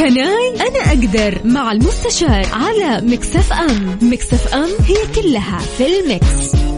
[0.00, 6.69] كناي أنا أقدر مع المستشار على مكسف أم مكسف أم هي كلها في المكس.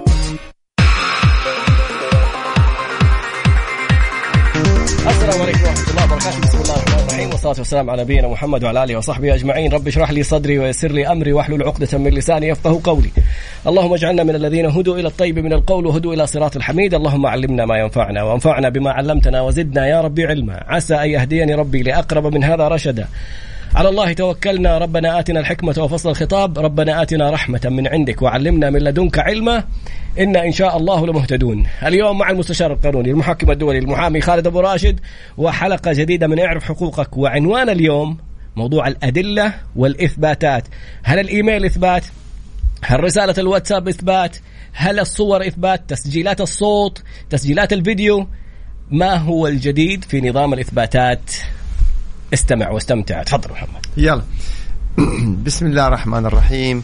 [7.44, 9.72] والصلاة والسلام على نبينا محمد وعلى آله وصحبه أجمعين.
[9.72, 13.10] رب اشرح لي صدري ويسر لي أمري واحلل عقدة من لساني يفقه قولي.
[13.66, 16.94] اللهم اجعلنا من الذين هدوا إلى الطيب من القول وهدوا إلى صراط الحميد.
[16.94, 20.64] اللهم علمنا ما ينفعنا وأنفعنا بما علمتنا وزدنا يا ربي علما.
[20.68, 23.08] عسى أن يهديني ربي لأقرب من هذا رشدا.
[23.74, 24.78] على الله توكلنا.
[24.78, 26.58] ربنا آتنا الحكمة وفصل الخطاب.
[26.58, 29.64] ربنا آتنا رحمة من عندك وعلمنا من لدنك علما.
[30.18, 31.66] إنا إن شاء الله لمهتدون.
[31.86, 35.00] اليوم مع المستشار القانوني المحكم الدولي المحامي خالد أبو راشد
[35.38, 37.16] وحلقة جديدة من اعرف حقوقك.
[37.16, 38.18] وعنوان اليوم
[38.56, 40.68] موضوع الأدلة والإثباتات.
[41.02, 42.04] هل الإيميل إثبات؟
[42.84, 44.36] هل رسالة الواتساب إثبات؟
[44.72, 48.26] هل الصور إثبات؟ تسجيلات الصوت؟ تسجيلات الفيديو؟
[48.90, 51.30] ما هو الجديد في نظام الإثباتات؟
[52.32, 53.22] استمع واستمتع.
[53.22, 53.86] تفضل محمد.
[53.96, 54.22] يلا.
[55.46, 56.82] بسم الله الرحمن الرحيم.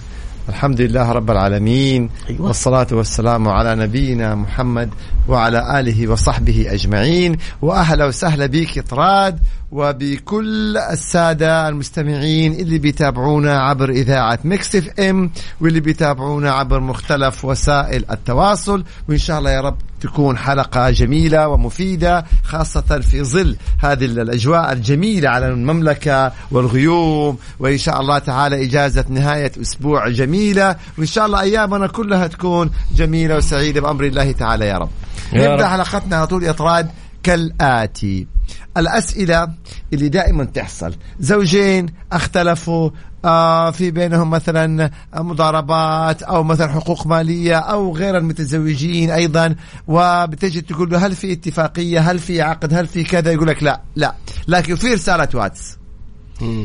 [0.49, 2.11] الحمد لله رب العالمين.
[2.31, 2.43] أيوة.
[2.43, 4.91] والصلاة والسلام على نبينا محمد
[5.29, 7.37] وعلى آله وصحبه أجمعين.
[7.63, 9.39] وأهلا وسهلا بك طراد
[9.73, 18.85] وبكل السادة المستمعين اللي بيتابعونا عبر إذاعة Mix FM واللي بيتابعونا عبر مختلف وسائل التواصل.
[19.09, 25.29] وإن شاء الله يا رب تكون حلقة جميلة ومفيدة خاصة في ظل هذه الأجواء الجميلة
[25.29, 27.39] على المملكة والغيوم.
[27.59, 30.77] وإن شاء الله تعالى إجازة نهاية أسبوع جميلة.
[30.99, 34.91] وإن شاء الله أيامنا كلها تكون جميلة وسعيدة بأمر الله تعالى يا رب.
[35.33, 35.73] يا نبدأ رب.
[35.73, 36.89] حلقتنا على طول إطراد
[37.23, 38.38] كالآتي.
[38.77, 39.49] الأسئلة
[39.93, 40.95] اللي دائما تحصل.
[41.21, 42.91] زوجين اختلفوا
[43.25, 49.55] آه في بينهم مثلا مضاربات أو مثلا حقوق مالية أو غير المتزوجين أيضا.
[49.89, 53.81] وبتجي تقول له هل في اتفاقية؟ هل في عقد؟ هل في كذا؟ يقول لك لا
[53.97, 54.15] لا.
[54.49, 55.79] لكن في رسالة واتس.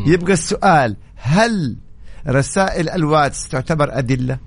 [0.07, 1.75] يبقى السؤال هل
[2.27, 4.37] رسائل الواتس تعتبر أدلة؟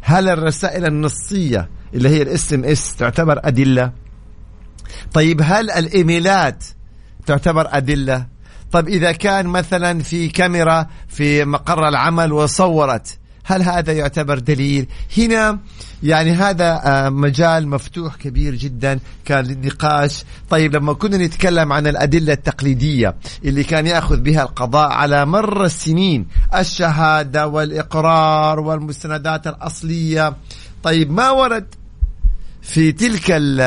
[0.00, 3.92] هل الرسائل النصية اللي هي ال SMS تعتبر أدلة؟
[5.12, 6.64] طيب هل الإيميلات
[7.26, 8.26] تعتبر أدلة.
[8.72, 14.86] طيب إذا كان مثلا في كاميرا في مقر العمل وصورت هل هذا يعتبر دليل؟
[15.18, 15.58] هنا
[16.02, 22.32] يعني هذا آه، مجال مفتوح كبير جدا كان للنقاش طيب لما كنا نتكلم عن الأدلة
[22.32, 23.14] التقليدية
[23.44, 30.36] اللي كان يأخذ بها القضاء على مر السنين الشهادة والإقرار والمستندات الأصلية
[30.82, 31.74] طيب ما ورد؟
[32.66, 33.60] في تلك ال-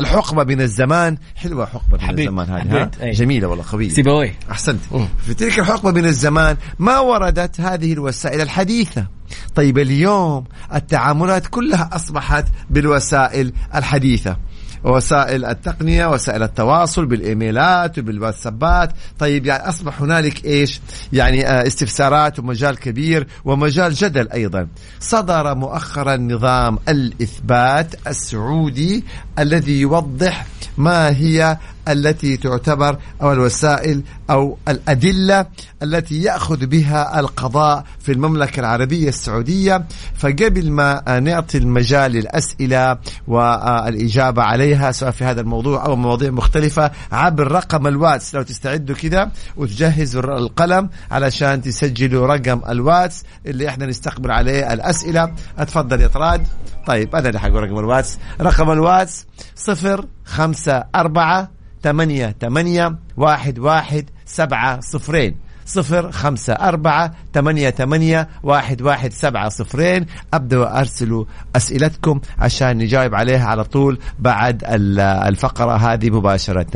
[0.00, 1.18] الحقبة من الزمان.
[1.36, 3.10] حلوة حقبة من حبيت- الزمان هذه ها؟ حبيت، أي.
[3.10, 3.88] جميلة والله قوية.
[3.88, 4.80] سيبويه أحسنت.
[4.92, 5.08] مم.
[5.26, 9.06] في تلك الحقبة من الزمان ما وردت هذه الوسائل الحديثة.
[9.54, 14.36] طيب اليوم التعاملات كلها أصبحت بالوسائل الحديثة.
[14.84, 18.90] وسائل التقنية وسائل التواصل بالإيميلات وبالواتسابات.
[19.18, 20.80] طيب يعني أصبح هنالك إيش؟
[21.12, 24.68] يعني آه، استفسارات ومجال كبير ومجال جدل أيضا.
[25.00, 29.04] صدر مؤخرا نظام الإثبات السعودي
[29.38, 30.46] الذي يوضح
[30.78, 35.46] ما هي التي تعتبر أو الوسائل أو الأدلة
[35.82, 39.84] التي يأخذ بها القضاء في المملكة العربية السعودية.
[40.14, 47.52] فقبل ما نعطي المجال للأسئلة والإجابة عليها سواء في هذا الموضوع أو مواضيع مختلفة عبر
[47.52, 54.72] رقم الواتس لو تستعدوا كذا وتجهزوا القلم علشان تسجلوا رقم الواتس اللي إحنا نستقبل عليه
[54.72, 55.32] الأسئلة.
[55.58, 56.46] اتفضل يا طراد.
[56.86, 58.18] طيب أنا اللي حقول رقم الواتس.
[58.40, 59.26] رقم الواتس
[59.56, 61.50] صفر خمسة أربعة
[61.82, 65.36] ثمانية ثمانية واحد واحد سبعة صفرين.
[65.66, 70.06] صفر خمسة أربعة ثمانية ثمانية واحد واحد سبعة صفرين.
[70.34, 71.24] أبدأ أرسلوا
[71.56, 76.66] أسئلتكم عشان نجاوب عليها على طول بعد ال- الفقرة هذه مباشرة.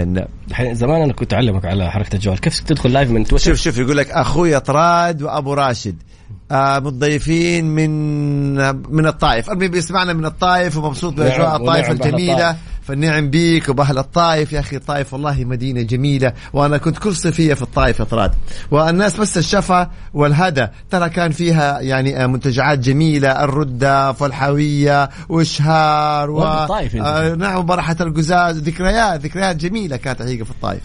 [0.72, 2.40] زمان أنا كنت أعلمك على حركة الجوال.
[2.40, 5.96] كيف تدخل لايف من تويتر؟ شوف شوف يقول لك أخوي طراد وأبو راشد.
[6.50, 7.90] متضيفين من
[8.94, 9.50] من الطائف.
[9.50, 12.56] اللي بيسمعنا من الطائف ومبسوط بأجواء نعم، الطائف الجميلة.
[12.82, 14.52] فالنعم بيك وبأهل الطائف.
[14.52, 18.32] يا أخي الطائف والله مدينة جميلة وأنا كنت كل صيفية في الطائف يا طراد.
[18.70, 20.66] والناس بس الشفا والهدى.
[20.90, 26.42] ترى كان فيها يعني آه، منتجعات جميلة الردة فالحاوية وشهار و...
[26.42, 28.58] آه نعم برحة القزاز.
[28.58, 30.82] ذكريات ذكريات جميلة كانت حقيقة في الطائف.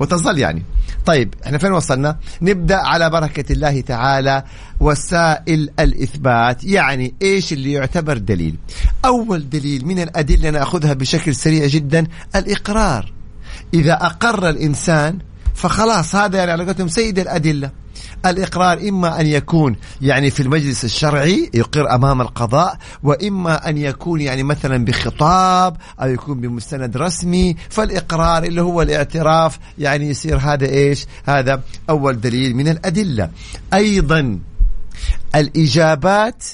[0.00, 0.62] وتظل يعني.
[1.06, 4.42] طيب إحنا فين وصلنا؟ نبدأ على بركة الله تعالى.
[4.80, 6.64] وسائل الإثبات.
[6.64, 8.56] يعني إيش اللي يعتبر دليل؟
[9.04, 12.06] أول دليل من الأدلة نأخذها بشكل سريع جدا
[12.36, 13.12] الإقرار.
[13.74, 15.18] إذا أقر الإنسان
[15.54, 17.70] فخلاص هذا يعني على قولتهم سيد الأدلة.
[18.26, 24.42] الإقرار إما أن يكون يعني في المجلس الشرعي يقر أمام القضاء وإما أن يكون يعني
[24.42, 31.62] مثلا بخطاب أو يكون بمستند رسمي فالإقرار اللي هو الاعتراف يعني يصير هذا إيش؟ هذا
[31.90, 33.30] أول دليل من الأدلة.
[33.74, 34.38] أيضا
[35.34, 36.44] الإجابات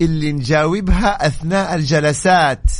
[0.00, 2.70] اللي نجاوبها أثناء الجلسات.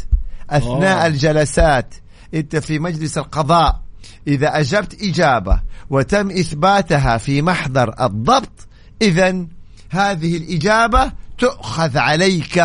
[0.50, 1.06] أثناء أوه.
[1.06, 1.94] الجلسات.
[2.34, 3.80] أنت في مجلس القضاء.
[4.28, 8.68] إذا أجبت إجابة وتم إثباتها في محضر الضبط
[9.02, 9.46] إذا
[9.90, 12.64] هذه الإجابة تؤخذ عليك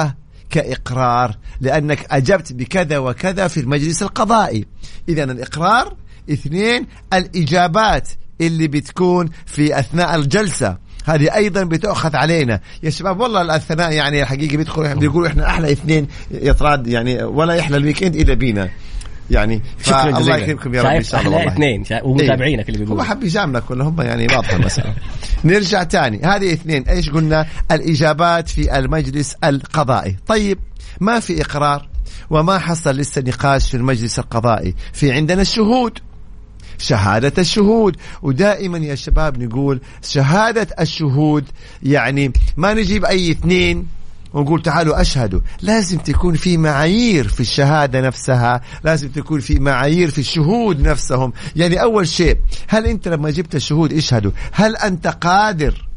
[0.50, 4.66] كإقرار لأنك أجبت بكذا وكذا في المجلس القضائي.
[5.10, 5.96] إذا الإقرار
[6.32, 8.10] اثنين الإجابات
[8.42, 10.78] اللي بتكون في أثناء الجلسة.
[11.06, 12.60] هذه أيضا بتاخذ علينا.
[12.84, 17.78] يا شباب والله الثناء يعني الحقيقة بيدخلوا بيقولوا إحنا أحلى اثنين يطراد يعني ولا يحلى
[17.78, 18.70] الويكند إلا بينا.
[19.32, 20.20] يعني شكرا جزيلا.
[20.20, 21.48] الله يكرمكم يا رب إن شاء الله.
[21.48, 21.84] اثنين.
[22.04, 23.04] ومتابعينك اللي بيقولوا.
[23.04, 24.94] هو حب يجاملك كلهم يعني واضحة المسألة.
[25.46, 26.84] نرجع ثاني هذه اثنين.
[26.84, 30.16] إيش قلنا؟ الإجابات في المجلس القضائي.
[30.28, 30.60] طيب
[31.00, 31.88] ما في إقرار
[32.30, 34.76] وما حصل لسه نقاش في المجلس القضائي.
[34.94, 36.00] في عندنا الشهود.
[36.84, 37.98] شهادة الشهود.
[38.22, 41.46] ودائما يا شباب نقول شهادة الشهود
[41.84, 43.88] يعني ما نجيب أي اثنين
[44.34, 45.40] ونقول تعالوا أشهدوا.
[45.62, 51.34] لازم تكون في معايير في الشهادة نفسها لازم تكون في معايير في الشهود نفسهم.
[51.56, 52.38] يعني أول شيء
[52.68, 55.88] هل أنت لما جبت الشهود يشهدوا هل أنت قادر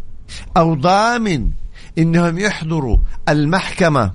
[0.56, 1.50] أو ضامن
[1.99, 2.99] إنهم يحضروا
[3.29, 4.12] المحكمة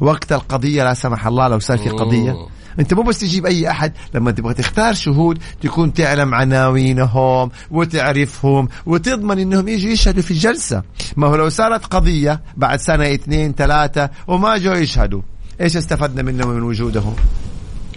[0.00, 2.36] وقت القضية؟ لا سمح الله لو صار في قضية
[2.80, 9.38] انت مو بس تجيب اي احد لما تبغى تختار شهود تكون تعلم عناوينهم وتعرفهم وتضمن
[9.38, 10.82] انهم يجوا يشهدوا في الجلسه
[11.16, 15.22] ما هو لو صارت قضية بعد سنة اثنين ثلاثة وما جو يشهدوا
[15.60, 17.14] إيش استفدنا منهم من وجودهم؟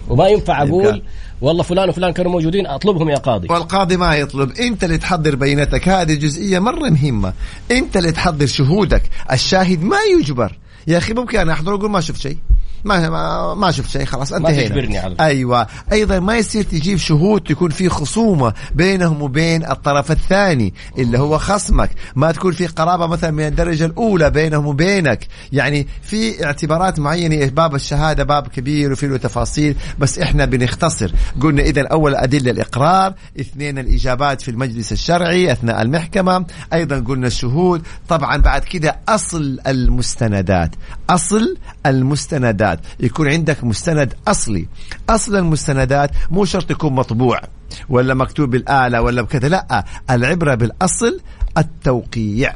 [0.08, 1.02] وما ينفع أقول
[1.40, 3.48] والله فلان وفلان كانوا موجودين أطلبهم يا قاضي.
[3.50, 7.32] والقاضي ما يطلب انت اللي تحضر بينتك هذه جزئية مرة مهمة.
[7.70, 9.02] انت اللي تحضر شهودك
[9.32, 10.58] الشاهد ما يجبر.
[10.86, 12.38] يا أخي ممكن أنا أحضر وأقول ما شفت شيء.
[12.84, 14.62] ما ما, ما شفت شيء خلاص انتهينا.
[14.62, 15.66] ما تجبرني على أيوه.
[15.92, 21.90] أيضا ما يصير تجيب شهود تكون في خصومة بينهم وبين الطرف الثاني اللي هو خصمك.
[22.16, 25.26] ما تكون في قرابة مثلا من الدرجة الأولى بينهم وبينك.
[25.52, 31.12] يعني في اعتبارات معينة باب الشهادة باب كبير وفي له تفاصيل بس إحنا بنختصر.
[31.40, 36.44] قلنا اذا أول أدلة الإقرار اثنين الإجابات في المجلس الشرعي أثناء المحكمة.
[36.72, 37.82] أيضا قلنا الشهود.
[38.08, 40.70] طبعا بعد كده أصل المستندات.
[41.10, 42.67] أصل المستندات.
[42.72, 42.80] المستندات.
[43.00, 44.68] يكون عندك مستند أصلي.
[45.08, 47.40] أصل المستندات مو شرط يكون مطبوع
[47.88, 51.20] ولا مكتوب بالآلة ولا بكذا لأ العبرة بالأصل
[51.58, 52.54] التوقيع.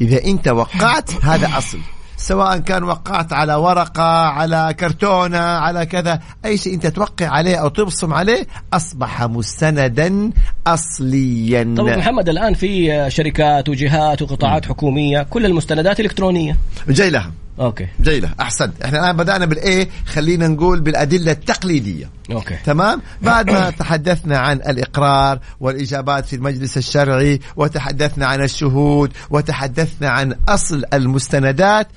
[0.00, 1.78] إذا أنت وقعت هذا أصل.
[2.16, 7.68] سواء كان وقعت على ورقة على كرتونة على كذا أي شيء أنت توقع عليه أو
[7.68, 10.30] تبصم عليه أصبح مستندا
[10.66, 11.74] أصليا.
[11.78, 16.56] طب محمد الآن في شركات وجهات وقطاعات حكومية كل المستندات إلكترونية.
[16.88, 17.32] جاي لها.
[17.60, 17.86] Okay.
[18.00, 22.10] جيدة احسنت إحنا الآن بدأنا بالإيه؟ خلينا نقول بالأدلة التقليدية.
[22.30, 22.56] Okay.
[22.64, 30.36] تمام؟ بعد ما تحدثنا عن الإقرار والإجابات في المجلس الشرعي وتحدثنا عن الشهود وتحدثنا عن
[30.48, 31.88] أصل المستندات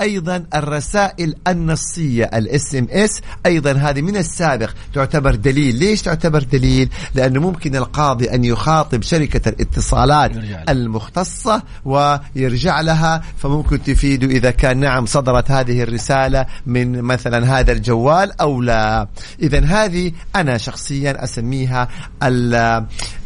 [0.00, 5.74] وأيضا الرسائل النصية ال SMS أيضا هذه من السابق تعتبر دليل.
[5.76, 10.32] ليش تعتبر دليل؟ لأنه ممكن القاضي أن يخاطب شركة الاتصالات
[10.68, 18.40] المختصة ويرجع لها فممكن تفيده إذا كان نعم صدرت هذه الرسالة من مثلا هذا الجوال
[18.40, 19.08] أو لا.
[19.42, 21.88] إذا هذه أنا شخصيا أسميها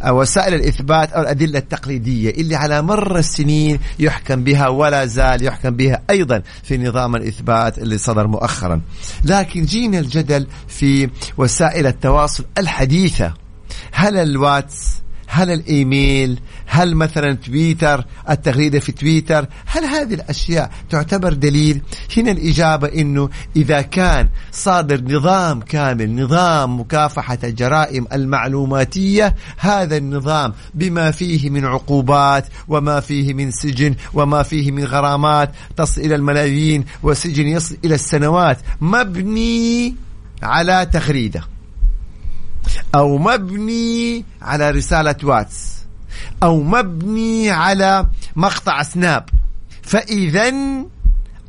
[0.07, 6.03] وسائل الإثبات أو الأدلة التقليدية اللي على مر السنين يحكم بها ولا زال يحكم بها.
[6.11, 8.81] أيضا في نظام الإثبات اللي صدر مؤخرا.
[9.25, 13.35] لكن جينا الجدل في وسائل التواصل الحديثة.
[13.93, 15.02] هل الواتس
[15.33, 21.83] هل الإيميل هل مثلا تويتر التغريدة في تويتر هل هذه الأشياء تعتبر دليل؟
[22.17, 31.11] هنا الإجابة إنه إذا كان صادر نظام كامل نظام مكافحة الجرائم المعلوماتية هذا النظام بما
[31.11, 37.47] فيه من عقوبات وما فيه من سجن وما فيه من غرامات تصل إلى الملايين وسجن
[37.47, 39.95] يصل إلى السنوات مبني
[40.43, 41.52] على تغريدة.
[42.95, 45.83] أو مبني على رسالة واتس.
[46.43, 48.07] أو مبني على
[48.37, 49.29] مقطع سناب.
[49.83, 50.53] فإذا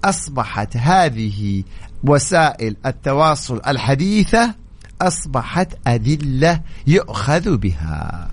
[0.04, 1.64] أصبحت هذه
[2.04, 4.54] وسائل التواصل الحديثة
[5.02, 8.30] أصبحت أدلة يؤخذ بها.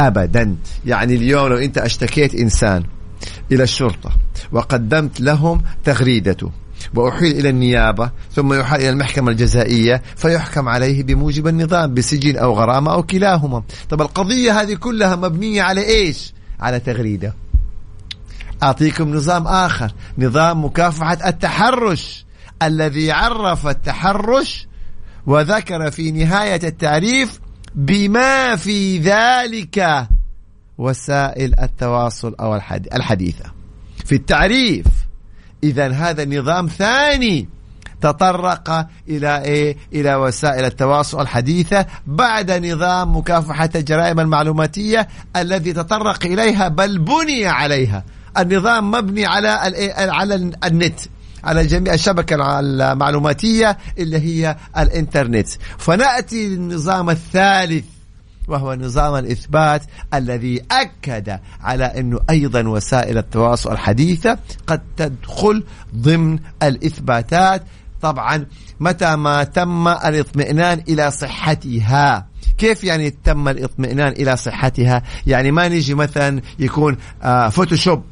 [0.00, 0.56] أبدا.
[0.86, 2.84] يعني اليوم لو أنت اشتكيت إنسان
[3.52, 4.10] إلى الشرطة
[4.52, 6.50] وقدمت لهم تغريدته
[6.94, 12.92] وأحيل إلى النيابة ثم يحال إلى المحكمة الجزائية فيحكم عليه بموجب النظام بسجن أو غرامة
[12.92, 13.62] أو كلاهما.
[13.90, 17.34] طب القضية هذه كلها مبنية على إيش؟ على تغريدة.
[18.62, 22.26] أعطيكم نظام آخر نظام مكافحة التحرش.
[22.62, 24.68] الذي عرف التحرش
[25.26, 27.40] وذكر في نهاية التعريف
[27.74, 30.06] بما في ذلك
[30.78, 32.60] وسائل التواصل أو
[32.94, 33.44] الحديثة.
[34.04, 34.86] في التعريف
[35.66, 37.48] إذا هذا نظام ثاني
[38.00, 46.68] تطرق إلى إيه؟ إلى وسائل التواصل الحديثة بعد نظام مكافحة الجرائم المعلوماتية الذي تطرق إليها
[46.68, 48.04] بل بني عليها.
[48.38, 49.48] النظام مبني على
[49.96, 51.00] على النت
[51.44, 55.48] على جميع الشبكة المعلوماتية اللي هي الإنترنت.
[55.78, 57.84] فنأتي للنظام الثالث.
[58.48, 59.82] وهو نظام الإثبات
[60.14, 65.64] الذي أكد على أنه أيضا وسائل التواصل الحديثة قد تدخل
[65.96, 67.62] ضمن الإثباتات.
[68.02, 68.46] طبعا
[68.80, 72.26] متى ما تم الاطمئنان إلى صحتها.
[72.58, 78.02] كيف يعني تم الاطمئنان إلى صحتها؟ يعني ما نيجي مثلا يكون آه Photoshop.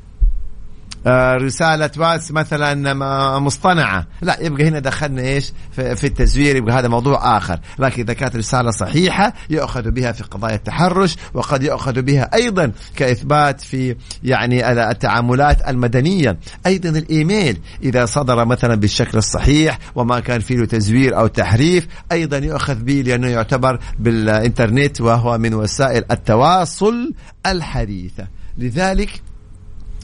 [1.37, 2.95] رسالة واتس مثلا
[3.39, 4.07] مصطنعة.
[4.23, 7.61] لا يبقى هنا دخلنا إيش؟ في التزوير يبقى هذا موضوع آخر.
[7.79, 13.61] لكن إذا كانت رسالة صحيحة يؤخذ بها في قضايا التحرش وقد يؤخذ بها أيضا كإثبات
[13.61, 16.39] في يعني التعاملات المدنية.
[16.67, 22.75] أيضا الإيميل إذا صدر مثلا بالشكل الصحيح وما كان فيه تزوير أو تحريف أيضا يؤخذ
[22.75, 27.13] به لأنه يعتبر بالإنترنت وهو من وسائل التواصل
[27.47, 28.27] الحديثة.
[28.59, 29.23] لذلك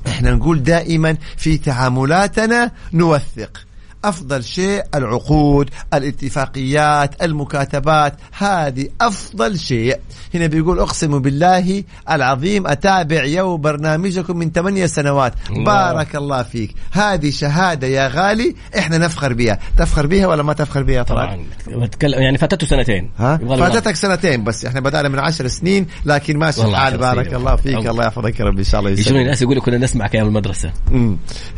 [0.07, 3.66] إحنا نقول دائما في تعاملاتنا نوثق.
[4.04, 10.00] أفضل شيء العقود الاتفاقيات المكاتبات هذه أفضل شيء.
[10.35, 15.35] هنا بيقول أقسم بالله العظيم أتابع يو برنامجكم من ثمانية سنوات.
[15.50, 15.64] الله.
[15.64, 16.75] بارك الله فيك.
[16.92, 21.38] هذه شهادة يا غالي إحنا نفخر بها تفخر بها ولا ما تفخر بها طبعا.
[22.02, 23.11] يعني فاتته سنتين.
[23.19, 24.64] ها؟ فاتتك سنتين بس.
[24.64, 27.87] إحنا بدأنا من عشر سنين لكن ماشي الحال بارك الله فيك.
[27.87, 28.04] الله.
[28.04, 30.73] يحفظك يا رب إن شاء الله يجون الناس يقولوا كنا نسمعك أيام المدرسة.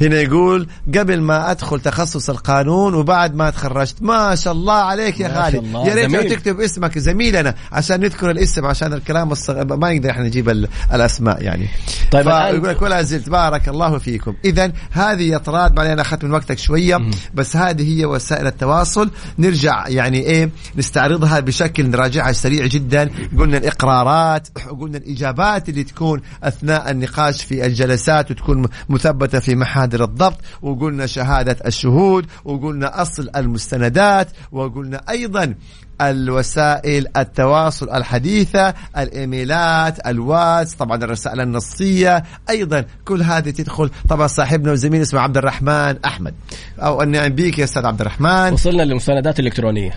[0.01, 4.03] هنا يقول قبل ما أدخل تخصص القانون وبعد ما تخرجت.
[4.03, 5.65] ما شاء الله عليك يا خالد.
[5.87, 9.65] يا ريت تكتب اسمك زميلنا عشان نذكر الاسم عشان الكلام الصغ...
[9.65, 11.69] ما نقدر إحنا نجيب الأسماء يعني.
[12.13, 14.35] طيب يقول لك ولا زلت بارك الله فيكم.
[14.45, 16.99] اذا هذه اطراد بعدين أخذت من وقتك شوية
[17.35, 19.11] بس هذه هي وسائل التواصل.
[19.39, 23.11] نرجع يعني إيه نستعرضها بشكل نراجعها سريع جدا.
[23.39, 24.49] قلنا الإقرارات
[24.81, 30.39] قلنا الإجابات اللي تكون أثناء النقاش في الجلسات وتكون مثبتة في محاضر الضبط.
[30.63, 32.22] وقلنا شهادة الشهود.
[32.45, 35.55] وقلنا أصل المستندات وقلنا أيضا
[36.01, 43.91] الوسائل التواصل الحديثة الإيميلات الواتس طبعا الرسائل النصية أيضا كل هذه تدخل.
[44.09, 46.35] طبعا صاحبنا وزميل اسمه عبد الرحمن أحمد.
[46.79, 48.53] أو النعم بيك يا أستاذ عبد الرحمن.
[48.53, 49.95] وصلنا للمستندات الإلكترونية.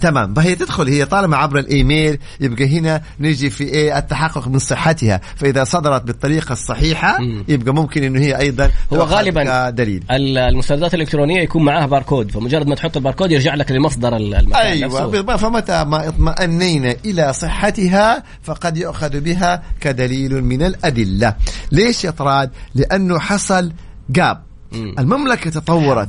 [0.00, 0.34] تمام.
[0.34, 5.20] فهي تدخل هي طالما عبر الإيميل يبقى هنا نيجي في إيه؟ التحقق من صحتها.
[5.36, 10.04] فإذا صدرت بالطريقة الصحيحة يبقى ممكن إنه هي أيضا هو غالبا دليل.
[10.10, 12.30] المستندات الإلكترونية يكون معها باركود.
[12.30, 15.12] فمجرد ما تحط الباركود يرجع لك لمصدر المكان أيوه.
[15.12, 15.36] نفسه.
[15.36, 21.34] فمتى ما اطمأنينا إلى صحتها فقد يؤخذ بها كدليل من الأدلة.
[21.72, 23.72] ليش يا طراد؟ لأنه حصل
[24.10, 24.42] جاب
[24.74, 26.08] المملكة تطورت.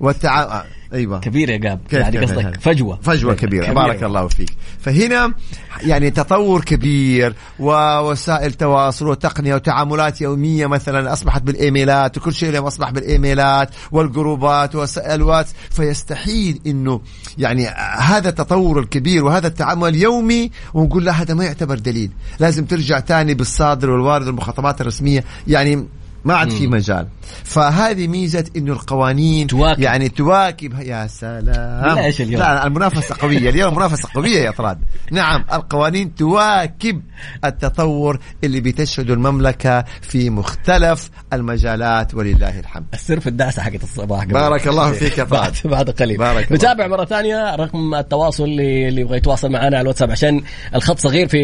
[0.00, 0.62] والتع...
[0.92, 1.20] أيوه.
[1.20, 1.80] كبيرة يا قاب.
[1.92, 2.98] يعني قصدك فجوة.
[3.02, 3.74] فجوة كبيرة, كبيرة.
[3.74, 4.50] بارك الله فيك.
[4.80, 5.34] فهنا
[5.82, 12.90] يعني تطور كبير ووسائل تواصل وتقنية وتعاملات يومية مثلا أصبحت بالإيميلات وكل شيء اليوم أصبح
[12.90, 17.00] بالإيميلات والجروبات ووسائل الواتس فيستحيل إنه
[17.38, 17.66] يعني
[17.98, 22.10] هذا التطور الكبير وهذا التعامل اليومي ونقول لا هذا ما يعتبر دليل.
[22.40, 25.24] لازم ترجع تاني بالصادر والوارد والمخاطبات الرسمية.
[25.46, 25.86] يعني
[26.24, 27.06] ما عاد في مجال.
[27.44, 29.80] فهذه ميزة انه القوانين تواكب.
[29.80, 30.80] يعني تواكب.
[30.80, 31.96] يا سلام.
[31.96, 33.50] لا اليوم؟ لا المنافسة قوية.
[33.50, 34.78] اليوم منافسة قوية يا طراد.
[35.12, 37.02] نعم القوانين تواكب
[37.44, 42.14] التطور اللي بتشهده المملكة في مختلف المجالات.
[42.14, 42.84] ولله الحمد.
[42.94, 45.52] السر في الدعسة حقت الصباح بارك الله فيك يا طراد.
[45.64, 46.18] بعد قليل.
[46.18, 50.42] بارك نتابع مرة ثانية رقم التواصل اللي يبغى يتواصل معنا على الواتساب عشان
[50.74, 51.40] الخط صغير في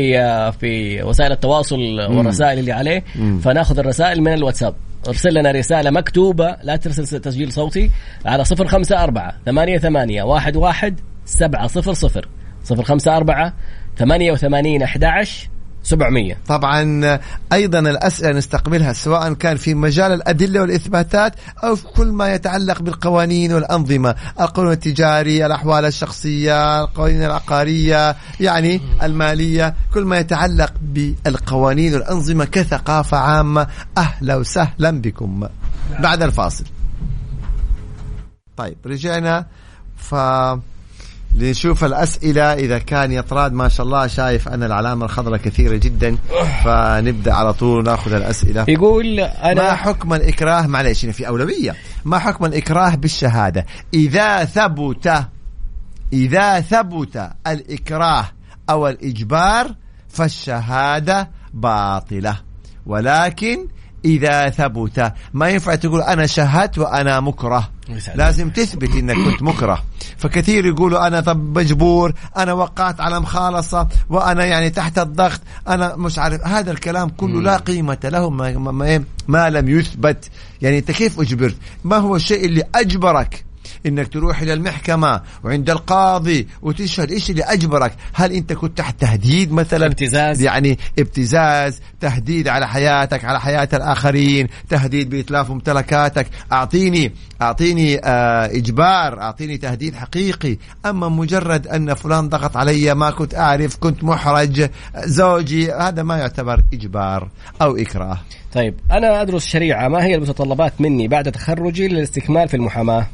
[0.60, 1.76] في وسائل التواصل
[2.10, 3.04] والرسائل اللي عليه.
[3.42, 4.65] فناخذ الرسائل من الواتساب.
[5.08, 7.90] ارسل لنا رسالة مكتوبة لا ترسل تسجيل صوتي
[8.26, 12.28] على صفر خمسة أربعة ثمانية ثمانية واحد واحد سبعة صفر صفر.
[12.62, 13.54] صفر خمسة أربعة
[13.96, 15.48] ثمانية وثمانين أحد عشر
[15.86, 17.18] 700 طبعا
[17.52, 23.52] أيضا الأسئلة نستقبلها سواء كان في مجال الأدلة والإثباتات أو في كل ما يتعلق بالقوانين
[23.52, 33.16] والأنظمة، القانون التجاري، الأحوال الشخصية، القوانين العقارية، يعني المالية، كل ما يتعلق بالقوانين والأنظمة كثقافة
[33.16, 33.66] عامة.
[33.98, 35.48] أهلا وسهلا بكم.
[36.00, 36.64] بعد الفاصل.
[38.56, 39.46] طيب رجعنا.
[39.96, 40.14] ف
[41.36, 42.52] لنشوف الأسئلة.
[42.52, 46.16] إذا كان يطراد ما شاء الله شايف أنا العلامة الخضراء كثيرة جدا
[46.64, 48.64] فنبدأ على طول نأخذ الأسئلة.
[48.68, 51.74] يقول ما أنا حكم الإكراه؟ هنا في أولوية.
[52.04, 55.26] ما حكم الإكراه بالشهادة؟ إذا ثبت
[56.12, 58.24] إذا ثبت الإكراه
[58.70, 59.74] أو الإجبار
[60.08, 62.36] فالشهادة باطلة.
[62.86, 63.66] ولكن
[64.06, 65.12] إذا ثبت.
[65.34, 67.68] ما ينفع تقول أنا شهدت وأنا مكره.
[68.14, 69.82] لازم تثبت إنك كنت مكره.
[70.16, 76.18] فكثير يقولوا أنا طب مجبور أنا وقعت على مخالصة وأنا يعني تحت الضغط أنا مش
[76.18, 76.46] عارف.
[76.46, 80.30] هذا الكلام كله لا قيمة له ما, ما, ما, ما لم يثبت.
[80.62, 83.45] يعني أنت كيف أجبرت؟ ما هو الشيء اللي أجبرك
[83.86, 89.52] إنك تروح إلى المحكمة وعند القاضي وتشهد إيش اللي أجبرك؟ هل أنت كنت تحت تهديد
[89.52, 90.42] مثلا؟ ابتزاز.
[90.42, 96.26] يعني ابتزاز تهديد على حياتك على حياة الآخرين تهديد بإتلاف ممتلكاتك.
[96.52, 100.56] أعطيني أعطيني آه إجبار أعطيني تهديد حقيقي.
[100.86, 104.70] أما مجرد أن فلان ضغط علي ما كنت أعرف كنت محرج
[105.04, 107.28] زوجي هذا ما يعتبر إجبار
[107.62, 108.18] أو إكراه.
[108.52, 113.06] طيب أنا أدرس شريعة ما هي المتطلبات مني بعد تخرجي للاستكمال في المحاماة؟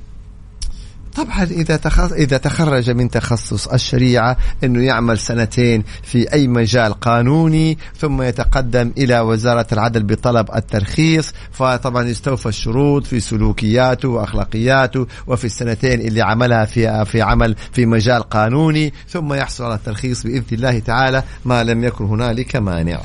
[1.16, 2.12] طبعا إذا تخص...
[2.12, 9.20] إذا تخرج من تخصص الشريعة إنه يعمل سنتين في أي مجال قانوني ثم يتقدم إلى
[9.20, 17.04] وزارة العدل بطلب الترخيص فطبعا يستوفى الشروط في سلوكياته وأخلاقياته وفي السنتين اللي عملها في
[17.04, 22.04] في عمل في مجال قانوني ثم يحصل على الترخيص بإذن الله تعالى ما لم يكن
[22.04, 23.00] هنالك مانع.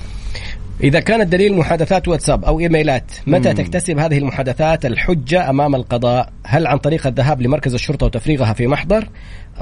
[0.83, 6.29] إذا كان الدليل محادثات واتساب أو إيميلات متى تكتسب هذه المحادثات؟ الحجة أمام القضاء.
[6.45, 9.09] هل عن طريق الذهاب لمركز الشرطة وتفريغها في محضر؟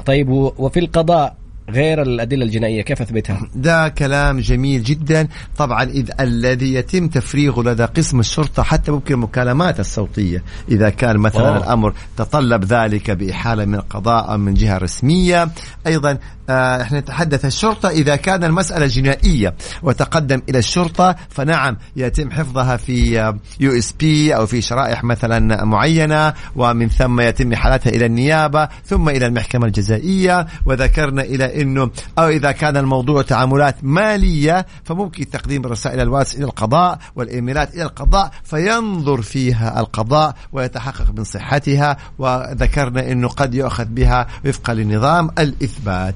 [0.06, 1.36] طيب وفي القضاء
[1.70, 5.28] غير الأدلة الجنائية كيف أثبتها؟ ده كلام جميل جدا.
[5.56, 10.42] طبعا إذ الذي يتم تفريغه لدى قسم الشرطة حتى ممكن المكالمات الصوتية.
[10.68, 11.56] إذا كان مثلا أوه.
[11.56, 15.48] الأمر تطلب ذلك بإحالة من القضاء أو من جهة رسمية.
[15.86, 16.18] أيضا
[16.50, 17.88] آه إحنا نتحدث الشرطة.
[17.88, 25.04] إذا كان المسألة جنائية وتقدم إلى الشرطة فنعم يتم حفظها في USB أو في شرائح
[25.04, 30.46] مثلا معينة ومن ثم يتم إحالتها إلى النيابة ثم إلى المحكمة الجزائية.
[30.66, 36.98] وذكرنا إلى أنه أو إذا كان الموضوع تعاملات مالية فممكن تقديم رسائل الواتس إلى القضاء
[37.16, 44.74] والإيميلات إلى القضاء فينظر فيها القضاء ويتحقق من صحتها وذكرنا أنه قد يؤخذ بها وفقا
[44.74, 46.14] لنظام الإثبات.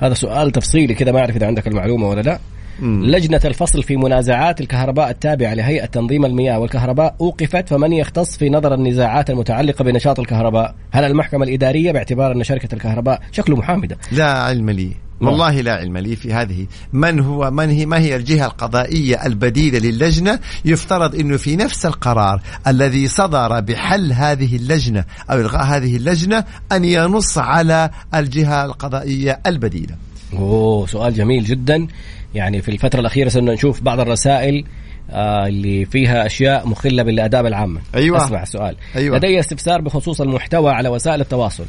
[0.00, 2.38] هذا سؤال تفصيلي كذا ما أعرف إذا عندك المعلومة ولا لا.
[2.80, 3.04] مم.
[3.04, 8.74] لجنة الفصل في منازعات الكهرباء التابعة لهيئة تنظيم المياه والكهرباء أوقفت فمن يختص في نظر
[8.74, 14.32] النزاعات المتعلقة بنشاط الكهرباء؟ هل المحكمة الإدارية باعتبار أن شركة الكهرباء شكله محامي ده لا
[14.32, 14.92] علم لي.
[15.20, 16.66] والله لا علم لي في هذه.
[16.92, 22.42] من هو من هي ما هي الجهة القضائية البديلة للجنة؟ يفترض أنه في نفس القرار
[22.66, 29.94] الذي صدر بحل هذه اللجنة أو إلغاء هذه اللجنة أن ينص على الجهة القضائية البديلة.
[30.32, 31.86] أوه سؤال جميل جدا.
[32.34, 34.64] يعني في الفترة الأخيرة صرنا نشوف بعض الرسائل
[35.10, 38.24] آه اللي فيها أشياء مخلة بالآداب العامة أيوة.
[38.24, 39.16] أسمع السؤال أيوة.
[39.16, 41.64] لدي استفسار بخصوص المحتوى على وسائل التواصل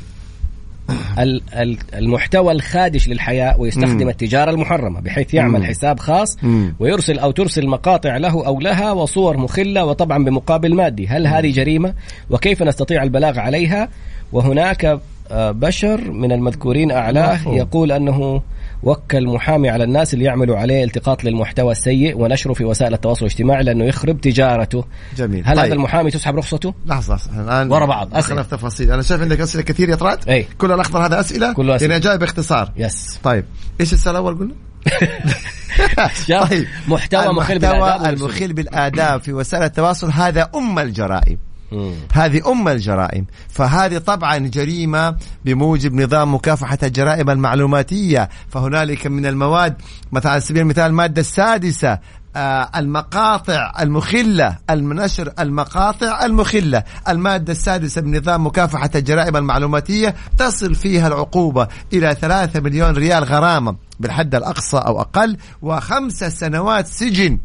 [1.19, 4.10] ال- ال- المحتوى الخادش للحياة ويستخدم مم.
[4.10, 5.65] التجارة المحرمة بحيث يعمل مم.
[5.65, 6.76] حساب خاص مم.
[6.80, 11.93] ويرسل أو ترسل مقاطع له أو لها وصور مخلة وطبعا بمقابل مادي هل هذه جريمة
[12.30, 13.89] وكيف نستطيع البلاغ عليها
[14.32, 15.00] وهناك
[15.32, 17.39] آه، بشر من المذكورين أعلاه.
[17.48, 18.41] يقول أنه
[18.84, 23.63] وكل محامي على الناس اللي يعملوا عليه التقاط للمحتوى السيء ونشره في وسائل التواصل الاجتماعي
[23.63, 24.86] لأنه يخرب تجارته
[25.18, 25.65] جميل هل طيب.
[25.65, 27.42] هذا المحامي تسحب رخصته؟ لحظة لحظة.
[27.42, 28.15] الآن ورا بعض.
[28.15, 28.42] أسئلة.
[28.42, 30.46] في تفاصيل أنا شايف عندك أسئلة كثير يا طراد أي.
[30.58, 31.92] كل الأخضر هذا أسئلة كله أسئلة.
[31.92, 33.46] يعني جاي باختصار يس طيب
[33.82, 34.54] إيش السؤال الأول قلنا؟
[36.28, 38.08] شاف محتوى مخل والسلوك.
[38.08, 41.38] المخل بالآداب في وسائل التواصل هذا أم الجرائم
[41.72, 41.94] مم.
[42.14, 43.26] هذه أم الجرائم.
[43.50, 48.30] فهذه طبعا جريمة بموجب نظام مكافحة الجرائم المعلوماتية.
[48.50, 49.76] فهنالك من المواد
[50.12, 52.00] مثلا على سبيل المثال المادة السادسة
[52.36, 56.84] آه، المقاطع المخلة النشر المقاطع المخلة.
[57.08, 63.76] المادة السادسة من نظام مكافحة الجرائم المعلوماتية تصل فيها العقوبة إلى ثلاثة مليون ريال غرامة
[64.00, 67.40] بالحد الأقصى أو أقل وخمس سنوات سجن.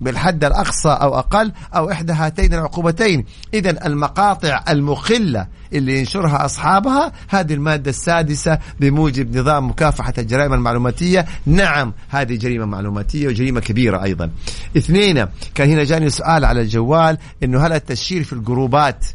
[0.00, 3.24] بالحد الأقصى أو أقل أو إحدى هاتين العقوبتين.
[3.54, 11.26] إذا المقاطع المخلة اللي ينشرها أصحابها هذه المادة السادسة بموجب نظام مكافحة الجرائم المعلوماتية.
[11.46, 14.30] نعم هذه جريمة معلوماتية وجريمة كبيرة أيضا.
[14.76, 19.06] اثنين كان هنا جاني سؤال على الجوال إنه هل التشهير في الجروبات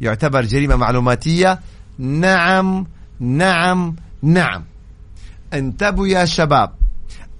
[0.00, 1.60] يعتبر جريمة معلوماتية؟
[1.98, 2.86] نعم
[3.20, 4.64] نعم نعم.
[5.52, 6.70] انتبهوا يا شباب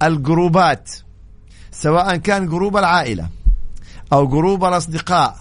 [0.03, 0.91] الجروبات
[1.71, 3.27] سواء كان جروب العائلة
[4.13, 5.37] أو جروب الأصدقاء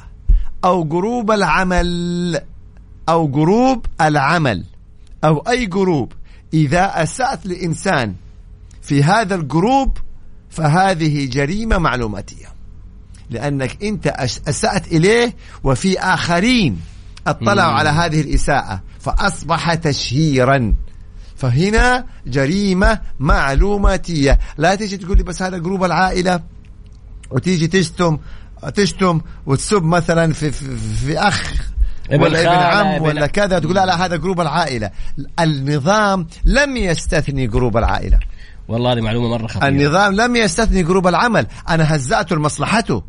[0.65, 2.41] أو جروب العمل
[3.09, 4.65] أو جروب العمل
[5.25, 6.13] أو أي جروب.
[6.55, 8.15] إذا أسأت لإنسان
[8.83, 9.99] في هذا الجروب
[10.51, 12.47] فهذه جريمة معلوماتية.
[13.31, 14.07] لأنك أنت
[14.49, 16.81] أسأت إليه وفي آخرين
[17.27, 20.75] اطلعوا على هذه الإساءة فأصبح تشهيرا.
[21.41, 24.39] فهنا جريمة معلوماتية.
[24.59, 26.41] لا تيجي تقول لي بس هذا جروب العائلة
[27.31, 28.19] وتيجي تشتم
[28.75, 31.53] تشتم وتسب مثلا في, في, في أخ
[32.13, 34.91] ولا ابن عم ولا كذا تقول لا لا هذا جروب العائلة.
[35.41, 38.19] النظام لم يستثني جروب العائلة.
[38.69, 39.69] والله هذه معلومة مرة خطيرة.
[39.69, 41.47] النظام لم يستثني جروب العمل.
[41.69, 43.03] أنا هزأته لمصلحته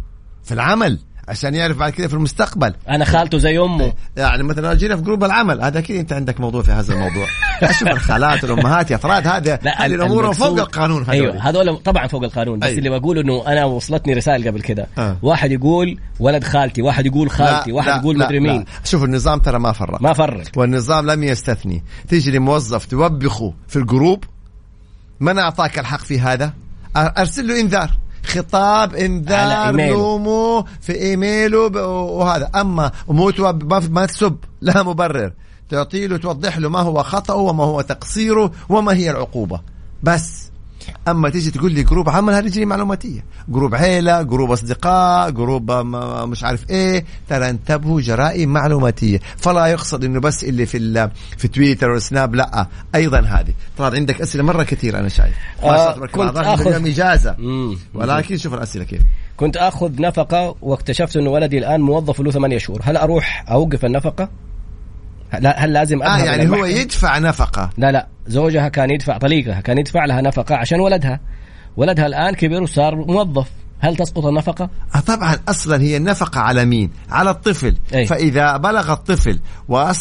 [0.44, 1.00] في العمل.
[1.32, 2.74] عشان يعرف بعد كده في المستقبل.
[2.89, 3.94] أنا خالته زي أمه.
[4.17, 7.26] يعني مثلا جينا في جروب العمل هذا أكيد أنت عندك موضوع في هذا الموضوع.
[7.80, 11.13] شوف الخالات والأمهات يا افراد هذا هذه الأمور فوق القانون هذول.
[11.13, 12.78] أيوه هذول طبعا فوق القانون بس أيوه.
[12.78, 14.88] اللي بقول إنه أنا وصلتني رسائل قبل كده.
[14.98, 15.17] آه.
[15.22, 18.65] واحد يقول ولد خالتي واحد يقول خالتي واحد يقول مدري مين.
[18.84, 20.02] شوف النظام ترى ما فرق.
[20.02, 20.44] ما فرق.
[20.56, 21.84] والنظام لم يستثني.
[22.08, 24.24] تيجي لموظف توبخه في الجروب
[25.20, 26.54] من أعطاك الحق في هذا؟
[26.96, 28.01] أرسل له إنذار.
[28.26, 32.52] خطاب انذار لومه في إيميله وهذا.
[32.56, 33.32] أما مو
[33.90, 35.34] ما تسب لا مبرر.
[35.70, 39.62] تعطي له توضح له ما هو خطأه وما هو تقصيره وما هي العقوبة.
[40.04, 40.51] بس.
[41.08, 43.26] أما تيجي تقول لي جروب عمل هذه جريمه معلوماتية.
[43.50, 47.06] جروب عيلة جروب أصدقاء جروب مش عارف إيه.
[47.30, 49.20] ترى انتبهوا جرائم معلوماتية.
[49.38, 52.68] فلا يقصد إنه بس اللي في في تويتر والسناب لا.
[52.96, 53.54] أيضا هذه.
[53.78, 55.36] طبعا عندك أسئلة مرة كثير أنا شايف.
[55.64, 57.36] آه كنت اخذ إجازة.
[57.94, 59.02] ولكن شوف الأسئلة كيف.
[59.38, 62.80] كنت آخذ نفقة واكتشفت إنه ولدي الآن موظف له ثمانية شهور.
[62.84, 64.30] هل أروح أوقف النفقة؟
[65.32, 70.06] هل لازم آه يعني هو يدفع نفقة لا لا زوجها كان يدفع طليقها كان يدفع
[70.06, 71.20] لها نفقة عشان ولدها
[71.78, 73.48] ولدها الآن كبر وصار موظف
[73.80, 78.06] هل تسقط النفقة؟ آه طبعا أصلا هي النفقة على مين؟ على الطفل أي.
[78.06, 79.39] فإذا بلغ الطفل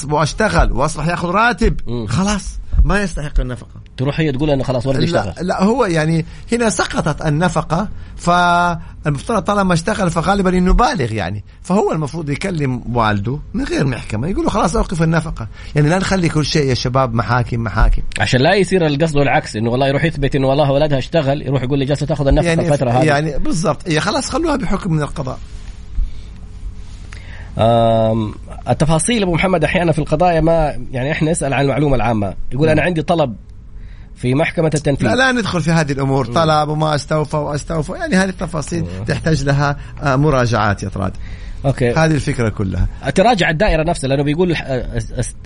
[0.09, 2.07] واشتغل وأصبح يأخذ راتب م.
[2.07, 3.81] خلاص ما يستحق النفقة.
[3.97, 5.35] تروح هي تقول انه خلاص ولدي اشتغل.
[5.41, 11.45] لا هو يعني هنا سقطت النفقة فالمفترض طالما اشتغل فغالبا إنه بالغ يعني.
[11.63, 15.49] فهو المفروض يكلم والده من غير محكمة يقول له خلاص أوقف النفقة.
[15.75, 18.03] يعني لا نخلي كل شيء يا شباب محاكم محاكم.
[18.21, 21.79] عشان لا يصير القصد العكس إنه والله يروح يثبت إنه والله ولدها اشتغل يروح يقول
[21.79, 23.05] لي جالسه تأخذ النفقة يعني الفترة هذه.
[23.05, 23.89] يعني بالضبط.
[23.89, 25.39] هي خلاص خلوها بحكم من القضاء.
[28.69, 32.35] التفاصيل أبو محمد أحيانا في القضايا ما يعني إحنا نسأل عن المعلومة العامة.
[32.53, 33.37] يقول أنا عندي طلب
[34.15, 35.09] في محكمة التنفيذ.
[35.09, 36.27] لا لا ندخل في هذه الأمور.
[36.27, 37.93] طلب وما استوفى وأستوفى.
[37.93, 41.13] يعني هذه التفاصيل تحتاج لها آه، مراجعات يا طراد.
[41.67, 41.91] أوكي.
[41.91, 42.89] هذه الفكرة كلها.
[43.15, 44.57] تراجع الدائرة نفسها لأنه بيقول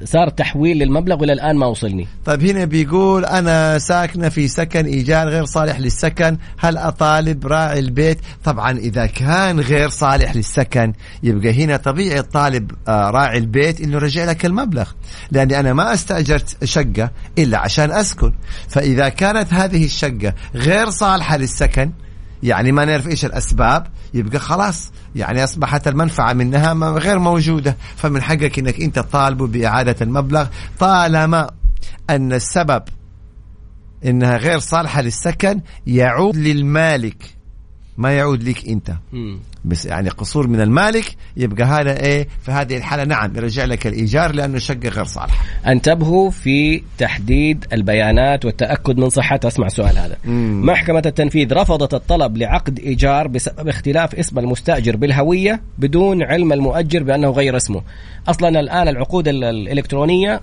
[0.05, 2.09] صار تحويل للمبلغ وإلى الآن ما وصلني.
[2.24, 6.37] طيب هنا بيقول أنا ساكنة في سكن ايجار غير صالح للسكن.
[6.59, 13.11] هل أطالب راعي البيت؟ طبعا إذا كان غير صالح للسكن يبقى هنا طبيعي الطالب آه،
[13.11, 14.90] راعي البيت إنه رجع لك المبلغ.
[15.31, 18.33] لأني أنا ما أستأجرت شقة إلا عشان أسكن.
[18.68, 21.92] فإذا كانت هذه الشقة غير صالحة للسكن
[22.44, 27.76] يعني ما نعرف إيش الأسباب يبقى خلاص يعني أصبحت المنفعة منها غير موجودة.
[27.96, 30.46] فمن حقك إنك أنت تطالبه بإعادة المبلغ
[30.78, 31.50] طالما
[32.11, 32.83] أن السبب
[34.04, 37.34] إنها غير صالحة للسكن يعود للمالك.
[37.98, 38.92] ما يعود لك انت.
[39.64, 43.04] بس يعني قصور من المالك يبقى هذا إيه في هذه الحالة.
[43.04, 49.48] نعم يرجع لك الإيجار لأنه شقه غير صالحه انتبهوا في تحديد البيانات والتأكد من صحتها
[49.48, 50.16] أسمع السؤال هذا.
[50.24, 50.66] مم.
[50.66, 57.30] محكمة التنفيذ رفضت الطلب لعقد إيجار بسبب اختلاف اسم المستأجر بالهوية بدون علم المؤجر بأنه
[57.30, 57.83] غير اسمه.
[58.28, 60.40] أصلا الآن العقود الإلكترونية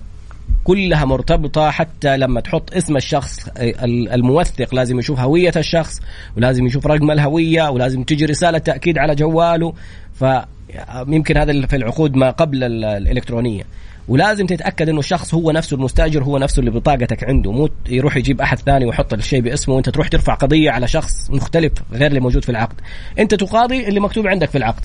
[0.64, 3.48] كلها مرتبطة حتى لما تحط اسم الشخص
[3.88, 6.00] الموثق لازم يشوف هوية الشخص
[6.36, 9.74] ولازم يشوف رقم الهوية ولازم تجي رسالة تأكيد على جواله.
[10.14, 13.62] فيمكن هذا في العقود ما قبل الإلكترونية.
[14.08, 17.52] ولازم تتأكد إنه الشخص هو نفسه المستاجر هو نفسه اللي بطاقتك عنده.
[17.52, 21.72] مو يروح يجيب أحد ثاني ويحط الشيء باسمه وأنت تروح ترفع قضية على شخص مختلف
[21.92, 22.80] غير اللي موجود في العقد.
[23.18, 24.82] أنت تقاضي اللي مكتوب عندك في العقد.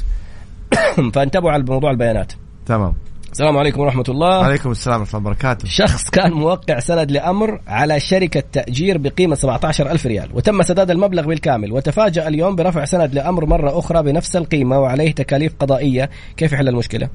[1.13, 2.33] فانتبهوا على موضوع البيانات.
[2.65, 2.93] تمام.
[3.37, 4.39] السلام عليكم ورحمة الله.
[4.39, 5.67] وعليكم السلام ورحمة الله وبركاته.
[5.67, 11.27] شخص كان موقع سند لأمر على شركة تأجير بقيمة 17 ألف ريال وتم سداد المبلغ
[11.27, 16.09] بالكامل وتفاجأ اليوم برفع سند لأمر مرة أخرى بنفس القيمة وعليه تكاليف قضائية.
[16.37, 17.09] كيف يحل المشكلة؟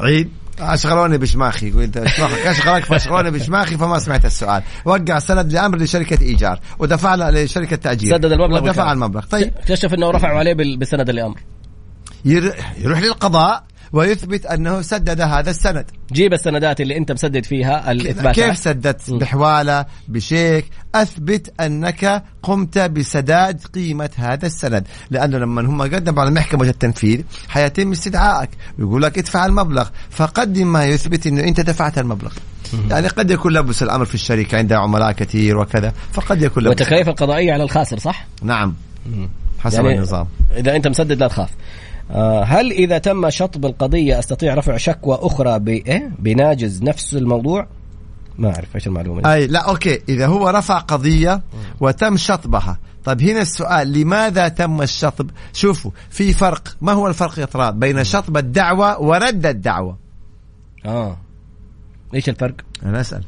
[0.00, 0.28] عيد.
[0.60, 1.96] أشغلوني بشماخي قلت
[2.52, 4.62] أشغلك فأشغلوني بشماخي فما سمعت السؤال.
[4.84, 8.16] وقع سند لأمر لشركة إيجار ودفع لشركة تأجير.
[8.16, 9.26] سدد المبلغ ودفع المبلغ.
[9.26, 9.52] طيب.
[9.56, 11.36] اكتشف إنه رفعوا عليه بسند الامر
[12.24, 15.84] يروح للقضاء ويثبت أنه سدد هذا السند.
[16.12, 18.34] جيب السندات اللي أنت مسدد فيها الإثبات.
[18.34, 20.64] كيف سددت؟ بحواله بشيك.
[20.94, 24.86] أثبت أنك قمت بسداد قيمة هذا السند.
[25.10, 28.50] لأنه لما هم قدموا على محكمه التنفيذ حيتم استدعائك.
[28.78, 29.88] ويقول لك ادفع المبلغ.
[30.10, 32.32] فقدم ما يثبت إنه أنت دفعت المبلغ.
[32.90, 36.68] يعني قد يكون لبس الأمر في الشركة عندها عملاء كثير وكذا فقد يكون لبس.
[36.68, 38.74] والتكاليف القضائية على الخاسر صح؟ نعم.
[39.62, 40.26] حسب يعني النظام.
[40.56, 41.50] إذا أنت مسدد لا تخاف.
[42.10, 47.66] آه، هل إذا تم شطب القضية أستطيع رفع شكوى أخرى بايه بناجز نفس الموضوع؟
[48.38, 49.32] ما أعرف إيش المعلومة دي.
[49.32, 50.02] أي لا أوكي.
[50.08, 51.42] إذا هو رفع قضية
[51.80, 52.78] وتم شطبها.
[53.04, 56.76] طيب هنا السؤال لماذا تم الشطب؟ شوفوا في فرق.
[56.80, 59.98] ما هو الفرق يا طراد بين شطب الدعوة ورد الدعوة.
[60.86, 61.16] آه.
[62.14, 63.24] إيش الفرق؟ أنا أسأل.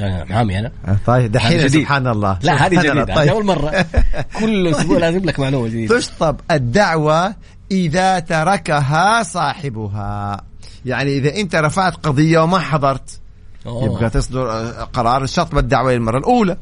[0.00, 2.38] محامي أنا آه، طيب دحين سبحان الله.
[2.42, 3.14] لا هذه جديدة.
[3.14, 3.28] طيب.
[3.28, 3.86] أول مرة.
[4.40, 5.98] كل أسبوع لازم لك معلومة جديدة.
[5.98, 7.34] تشطب الدعوة
[7.70, 10.40] إذا تركها صاحبها.
[10.84, 13.20] يعني إذا أنت رفعت قضية وما حضرت
[13.66, 13.84] أوه.
[13.84, 16.56] يبقى تصدر آه، قرار شطب الدعوة للمرة الأولى.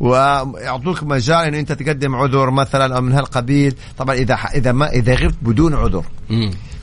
[0.00, 3.74] ويعطوك مجال إن أنت تقدم عذر مثلا أو من هالقبيل.
[3.98, 6.04] طبعا إذا إذا ما إذا غبت بدون عذر.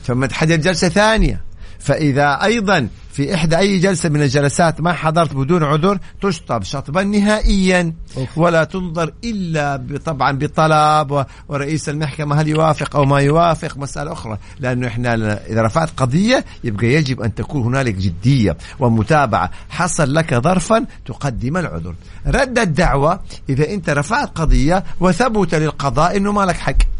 [0.04, 1.40] ثم تحدد جلسة ثانية.
[1.78, 2.88] فإذا أيضا
[3.20, 7.92] في إحدى أي جلسة من الجلسات ما حضرت بدون عذر تشطب شطبا نهائيا.
[8.36, 13.76] ولا تنظر إلا طبعا بطلب ورئيس المحكمة هل يوافق أو ما يوافق.
[13.76, 15.14] مسألة أخرى لأنه إحنا
[15.46, 19.50] إذا رفعت قضية يبقى يجب أن تكون هنالك جدية ومتابعة.
[19.68, 21.94] حصل لك ظرفا تقدم العذر.
[22.26, 26.99] رد الدعوة إذا أنت رفعت قضية وثبت للقضاء أنه ما لك حق.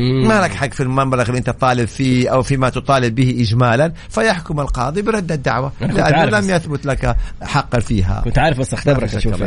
[0.00, 4.60] ما لك حق في المبلغ اللي أنت طالب فيه أو فيما تطالب به اجمالا فيحكم
[4.60, 8.22] القاضي برد الدعوة لأنه لم يثبت لك حقا فيها.
[8.24, 9.42] كنت عارف بس أختبرك أشوف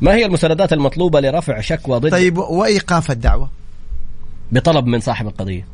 [0.00, 3.50] ما هي المساندات المطلوبة لرفع شكوى ضد طيب وإيقاف الدعوة؟
[4.52, 5.66] بطلب من صاحب القضية.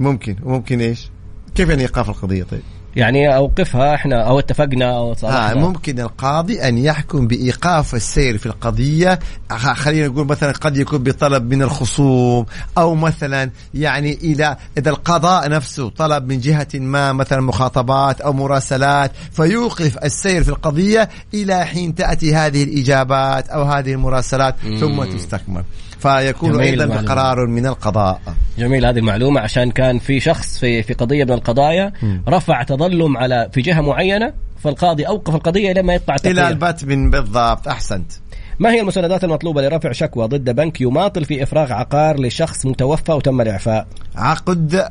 [0.00, 1.08] ممكن وممكن إيش؟
[1.54, 2.62] كيف يعني إيقاف القضية طيب؟
[2.96, 9.18] يعني أوقفها إحنا أو اتفقنا أو آه ممكن القاضي أن يحكم بإيقاف السير في القضية.
[9.50, 12.46] خلينا نقول مثلا قد يكون بطلب من الخصوم
[12.78, 19.12] أو مثلا يعني إلى إذا القضاء نفسه طلب من جهة ما مثلا مخاطبات أو مراسلات
[19.32, 25.64] فيوقف السير في القضية إلى حين تأتي هذه الإجابات أو هذه المراسلات ثم تستكمل.
[26.00, 28.20] فيكون أيضا بقرار من القضاء.
[28.58, 31.92] جميل هذه المعلومة عشان كان في شخص في في قضية من القضايا
[32.28, 37.68] رفع تظلم على في جهة معينة فالقاضي أوقف القضية لما يطلع إلى البت من بالضبط
[37.68, 38.12] أحسنت.
[38.58, 43.40] ما هي المساندات المطلوبة لرفع شكوى ضد بنك يماطل في إفراغ عقار لشخص متوفى وتم
[43.40, 43.86] الإعفاء؟
[44.16, 44.88] عقد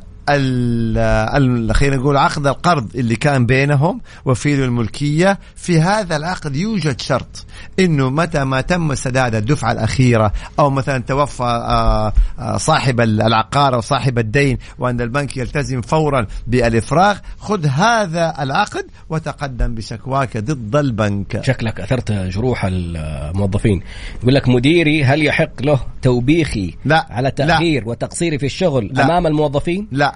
[1.72, 5.38] خلينا نقول عقد القرض اللي كان بينهم وفيل الملكية.
[5.56, 7.46] في هذا العقد يوجد شرط
[7.80, 13.80] إنه متى ما تم سداد الدفعة الأخيرة أو مثلا توفى آه، آه، صاحب العقار أو
[13.80, 21.44] صاحب الدين وأن البنك يلتزم فورا بالإفراغ خذ هذا العقد وتقدم بشكواك ضد البنك.
[21.44, 23.82] شكلك أثرت جروح الموظفين.
[24.22, 27.88] يقول لك مديري هل يحق له توبيخي لا على تأخير لا.
[27.88, 29.04] وتقصيري في الشغل لا.
[29.04, 30.14] أمام الموظفين؟ لا.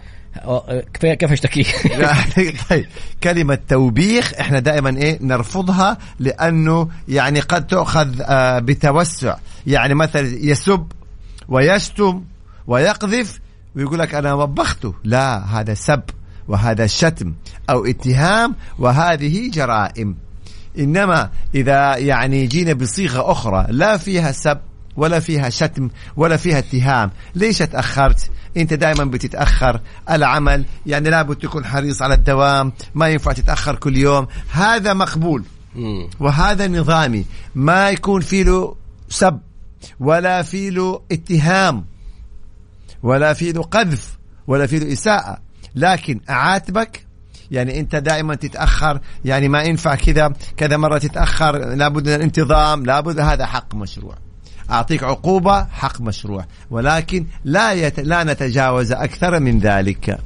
[0.94, 1.66] كيف اشتكي؟
[2.70, 2.86] طيب.
[3.22, 9.36] كلمة توبيخ إحنا دائما إيه نرفضها لأنه يعني قد تؤخذ آه، بتوسع.
[9.66, 10.86] يعني مثلا يسب
[11.48, 12.24] ويشتم
[12.66, 13.40] ويقذف
[13.76, 16.02] ويقول لك أنا وبخته لا هذا سب
[16.48, 17.34] وهذا شتم
[17.70, 20.16] أو اتهام وهذه جرائم.
[20.78, 24.60] إنما إذا يعني جينا بصيغة أخرى لا فيها سب
[24.96, 27.10] ولا فيها شتم ولا فيها اتهام.
[27.34, 29.80] ليش تأخرت؟ أنت دائما بتتأخر.
[30.10, 32.72] العمل يعني لابد تكون حريص على الدوام.
[32.94, 34.26] ما ينفع تتأخر كل يوم.
[34.52, 35.44] هذا مقبول.
[36.20, 37.24] وهذا نظامي.
[37.54, 38.76] ما يكون في له
[39.08, 39.40] سب
[40.00, 41.84] ولا في له اتهام
[43.02, 45.38] ولا في له قذف ولا في له إساءة.
[45.74, 47.06] لكن أعاتبك.
[47.50, 49.00] يعني أنت دائما تتأخر.
[49.24, 50.32] يعني ما ينفع كذا.
[50.56, 51.58] كذا مرة تتأخر.
[51.58, 52.86] لابد من الانتظام.
[52.86, 53.20] لابد.
[53.20, 54.14] هذا حق مشروع.
[54.70, 56.44] أعطيك عقوبة حق مشروع.
[56.70, 58.00] ولكن لا يت...
[58.00, 60.18] لا نتجاوز أكثر من ذلك.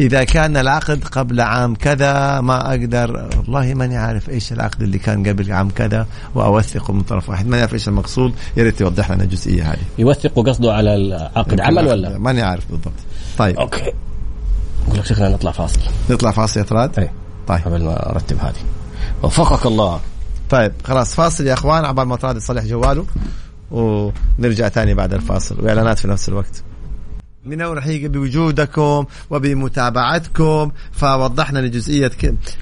[0.00, 5.28] إذا كان العقد قبل عام كذا ما أقدر والله ماني عارف إيش العقد اللي كان
[5.28, 7.46] قبل عام كذا وأوثقه من طرف واحد.
[7.46, 8.34] ماني عارف إيش المقصود.
[8.56, 9.78] يا ريت توضح لنا الجزئية هذه.
[9.98, 12.92] يوثق قصده على العقد عمل ولا؟ ماني عارف بالضبط.
[13.38, 13.58] طيب.
[13.58, 13.92] أوكي.
[14.86, 15.80] أقول لك شكلنا نطلع فاصل.
[16.10, 17.10] نطلع فاصل يا طراد أي
[17.48, 17.60] طيب.
[17.60, 18.62] قبل ما أرتب هذه.
[19.22, 20.00] وفقك الله.
[20.50, 21.84] طيب خلاص فاصل يا إخوان.
[21.84, 23.06] عبال ما طراد يصلح جواله.
[23.70, 25.64] ونرجع ثاني بعد الفاصل.
[25.64, 26.62] وإعلانات في نفس الوقت.
[27.44, 32.12] من رحيق بوجودكم وبمتابعتكم فوضحنا لجزئية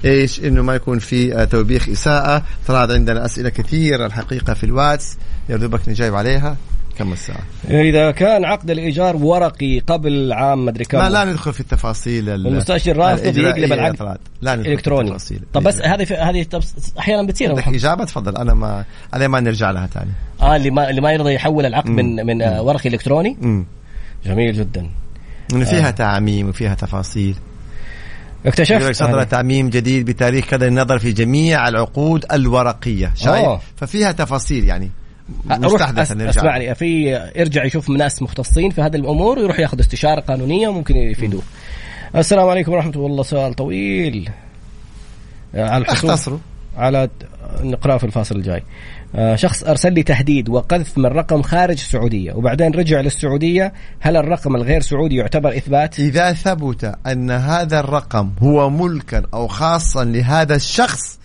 [0.05, 2.43] إيش؟ إنه ما يكون في توبيخ إساءة.
[2.67, 5.17] طلعت عندنا أسئلة كثيرة الحقيقة في الواتس.
[5.49, 6.57] يا دوبك نجاوب عليها.
[6.99, 10.97] كم الساعة؟ إذا كان عقد الإيجار ورقي قبل عام مدري كم.
[10.97, 14.17] ما لا ندخل في التفاصيل ال- المستاجر رافض يقلب العقد.
[14.41, 15.09] لا ندخل إلكتروني.
[15.09, 15.39] التفاصيل.
[15.53, 16.29] طب بس الإجرائية.
[16.29, 16.61] هذه هذه طب
[16.99, 17.59] أحيانا بتصير.
[17.59, 18.37] إجابة؟ تفضل.
[18.37, 21.89] أنا ما عليه ما نرجع لها ثاني آه اللي ما اللي ما يرضى يحول العقد
[21.89, 23.65] من من آه، ورقي إلكتروني؟ امم
[24.25, 24.89] جميل جدا.
[25.53, 25.91] انه فيها آه.
[25.91, 27.35] تعميم وفيها تفاصيل.
[28.45, 28.95] اكتشفت.
[28.95, 29.23] صدر هذه.
[29.23, 33.11] تعميم جديد بتاريخ كذا للنظر في جميع العقود الورقية.
[33.15, 33.61] شايف؟ أوه.
[33.75, 34.89] ففيها تفاصيل يعني.
[35.49, 36.75] أس- نرجع أسمعني.
[36.75, 41.41] في ارجع يشوف ناس مختصين في هذه الأمور ويروح ياخذ استشارة قانونية وممكن يفيدوه.
[42.15, 43.23] السلام عليكم ورحمة الله.
[43.23, 44.29] سؤال طويل.
[45.55, 46.37] آه، على اختصروا.
[46.77, 47.09] على
[47.63, 48.63] نقرأه في الفاصل الجاي.
[49.15, 52.33] آه، شخص أرسل لي تهديد وقذف من رقم خارج السعودية.
[52.33, 53.73] وبعدين رجع للسعودية.
[53.99, 60.03] هل الرقم الغير سعودي يعتبر إثبات؟ إذا ثبت أن هذا الرقم هو ملكا أو خاصا
[60.03, 61.18] لهذا الشخص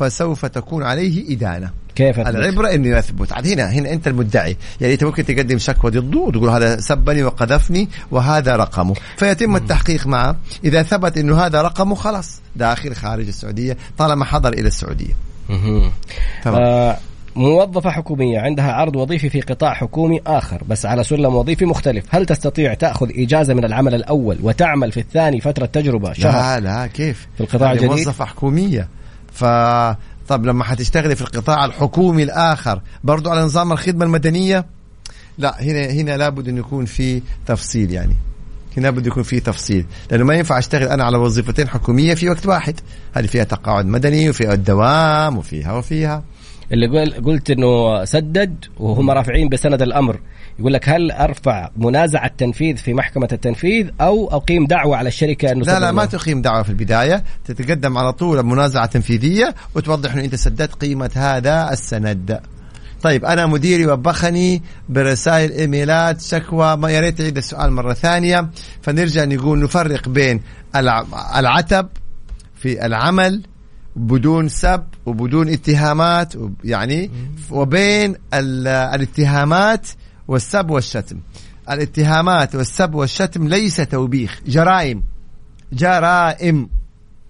[0.00, 1.70] فسوف تكون عليه إدانة.
[1.94, 4.56] كيف أثبت؟ العبرة انه يثبت عاد هنا هنا أنت المدعي.
[4.80, 8.94] يعني أنت ممكن تقدم شكوى ضده وتقول هذا سبني وقذفني وهذا رقمه.
[9.16, 10.36] فيتم التحقيق معه.
[10.64, 12.40] إذا ثبت إنه هذا رقمه خلاص.
[12.56, 15.14] داخل خارج السعودية طالما حضر إلى السعودية.
[15.48, 15.92] مهم.
[16.44, 16.62] تمام.
[16.62, 16.96] آه
[17.36, 22.04] موظفة حكومية عندها عرض وظيفي في قطاع حكومي آخر بس على سلم وظيفي مختلف.
[22.08, 26.86] هل تستطيع تأخذ إجازة من العمل الأول وتعمل في الثاني فترة تجربة شهر؟ لا لا
[26.86, 28.88] كيف؟ في القطاع هذه الجديد؟ موظفة حكومية.
[29.32, 29.44] ف
[30.28, 34.66] طب لما حتشتغلي في القطاع الحكومي الآخر برضو على نظام الخدمة المدنية؟
[35.38, 38.16] لا هنا هنا لابد أن يكون في تفصيل يعني.
[38.76, 39.86] هنا لابد يكون في تفصيل.
[40.10, 42.80] لأنه ما ينفع أشتغل أنا على وظيفتين حكومية في وقت واحد.
[43.12, 46.22] هذه فيها تقاعد مدني وفيها الدوام وفيها وفيها.
[46.72, 50.20] اللي قل قلت إنه سدد وهم رافعين بسند الأمر.
[50.58, 55.64] يقول لك هل أرفع منازعة تنفيذ في محكمة التنفيذ أو أقيم دعوة على الشركة إنه
[55.64, 60.34] لا لا ما؟ تقيم دعوة في البداية تتقدم على طول منازعة تنفيذية وتوضح أنه أنت
[60.34, 62.40] سددت قيمة هذا السند.
[63.02, 68.50] طيب أنا مديري وبخني برسائل إيميلات شكوى ما يا ريت تعيد السؤال مرة ثانية.
[68.82, 70.40] فنرجع نقول نفرق بين
[70.76, 71.04] الع-
[71.36, 71.88] العتب
[72.54, 73.42] في العمل
[73.96, 77.10] بدون سب وبدون اتهامات يعني
[77.50, 79.86] وبين ال- الاتهامات
[80.28, 81.18] والسب والشتم.
[81.70, 85.02] الاتهامات والسب والشتم ليس توبيخ جرائم.
[85.72, 86.68] جرائم.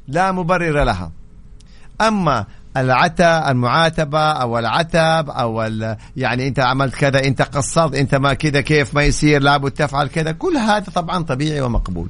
[0.08, 1.12] لا مبرر لها.
[2.00, 2.46] أما
[2.76, 8.60] العتا المعاتبة أو العتب أو ال- يعني أنت عملت كذا أنت قصرت أنت ما كذا
[8.60, 10.32] كيف ما يصير لابد تفعل كذا.
[10.32, 12.08] كل هذا طبعا طبيعي ومقبول.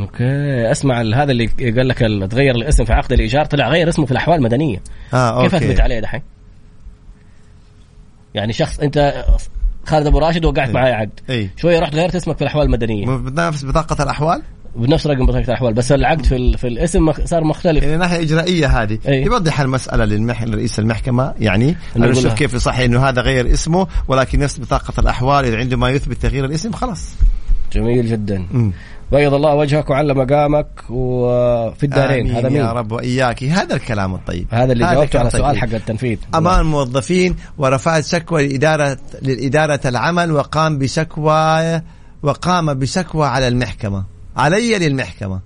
[0.00, 1.98] okay أسمع هذا اللي قال لك
[2.30, 4.82] تغير الاسم في عقد الإيجار طلع غير اسمه في الأحوال المدنية.
[5.14, 5.66] آه كيف okay.
[5.66, 6.22] أثبت عليه دحين؟
[8.34, 9.24] يعني شخص أنت
[9.86, 11.10] خالد أبو راشد وقعت معي عقد.
[11.30, 13.06] اي شوية رحت غيرت اسمك في الأحوال المدنية.
[13.06, 14.42] بنفس بطاقة الأحوال؟
[14.76, 17.84] بنفس رقم بطاقة الأحوال بس العقد في, ال- في الاسم صار مختلف.
[17.84, 18.98] يعني ناحية إجرائية هذه.
[19.08, 19.22] أي.
[19.22, 20.42] يوضح المسألة للمح...
[20.42, 22.34] لرئيس المحكمة يعني انه يقول شوف لها.
[22.34, 26.44] كيف يصحي إنه هذا غير اسمه ولكن نفس بطاقة الأحوال اذا عنده ما يثبت تغيير
[26.44, 27.14] الاسم خلاص.
[27.72, 28.46] جميل جدا.
[29.12, 32.26] بيض الله وجهك وعلى مقامك وفي الدارين.
[32.26, 33.44] آمين هذا مين؟ يا رب وإياك.
[33.44, 34.46] هذا الكلام الطيب.
[34.50, 35.56] هذا اللي جاوبته على سؤال طيب.
[35.56, 36.18] حق التنفيذ.
[36.34, 41.80] أمام الموظفين ورفعت شكوى لإدارة لإدارة العمل وقام بشكوى
[42.22, 44.04] وقام بشكوى على المحكمة.
[44.36, 45.40] علي للمحكمة.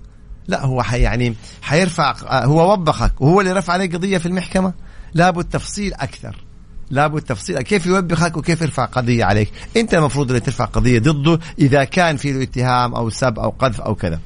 [0.47, 3.21] لا هو حي يعني حيرفع هو وبخك.
[3.21, 4.73] وهو اللي رفع عليه قضية في المحكمة؟
[5.13, 6.44] لابد تفصيل أكثر.
[6.89, 7.61] لابد تفصيل.
[7.61, 12.31] كيف يوبخك وكيف يرفع قضية عليك؟ أنت المفروض اللي ترفع قضية ضده إذا كان في
[12.31, 14.19] له اتهام أو سب أو قذف أو كذا.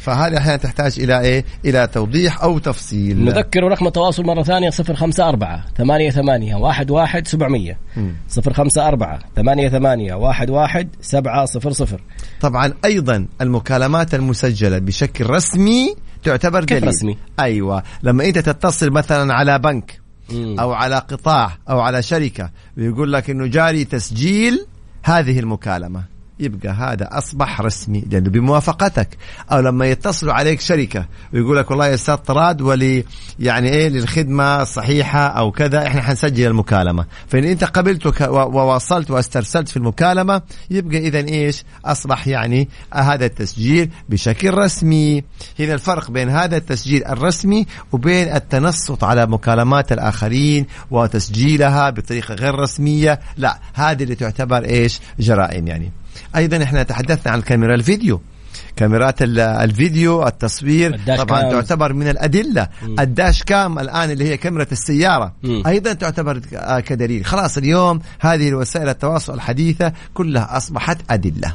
[0.00, 3.24] فهذه أحيانا تحتاج إلى إيه؟ إلى توضيح أو تفصيل.
[3.24, 7.78] نذكر رقم التواصل مرة ثانية صفر خمسة أربعة ثمانية ثمانية واحد واحد سبعمية.
[7.96, 8.14] مم.
[8.28, 12.00] صفر خمسة أربعة ثمانية ثمانية واحد واحد سبعة صفر صفر.
[12.40, 16.88] طبعا أيضا المكالمات المسجلة بشكل رسمي تعتبر كيف دليل.
[16.88, 17.82] رسمي؟ أيوه.
[18.02, 20.01] لما أنت تتصل مثلا على بنك.
[20.60, 24.66] أو على قطاع أو على شركة ويقول لك إنه جاري تسجيل
[25.04, 26.11] هذه المكالمة.
[26.42, 29.08] يبقى هذا أصبح رسمي لأنه بموافقتك.
[29.52, 33.04] أو لما يتصلوا عليك شركة ويقول لك والله يا أستاذ طراد ولي
[33.38, 37.06] يعني إيه للخدمة الصحيحه أو كذا إحنا حنسجل المكالمة.
[37.28, 44.54] فإن أنت قبلت وواصلت واسترسلت في المكالمة يبقى اذا إيش؟ أصبح يعني هذا التسجيل بشكل
[44.54, 45.24] رسمي.
[45.58, 53.20] هنا الفرق بين هذا التسجيل الرسمي وبين التنصت على مكالمات الآخرين وتسجيلها بطريقة غير رسمية
[53.36, 56.01] لا هذه اللي تعتبر إيش؟ جرائم يعني.
[56.36, 58.20] أيضا إحنا تحدثنا عن الكاميرا الفيديو.
[58.76, 61.50] كاميرات ال- الفيديو التصوير طبعا كام.
[61.52, 62.68] تعتبر من الأدلة.
[62.98, 65.32] الداش كام الآن اللي هي كاميرا السيارة.
[65.42, 65.62] مم.
[65.66, 67.24] أيضا تعتبر آه، كدليل.
[67.24, 71.54] خلاص اليوم هذه الوسائل التواصل الحديثة كلها أصبحت أدلة.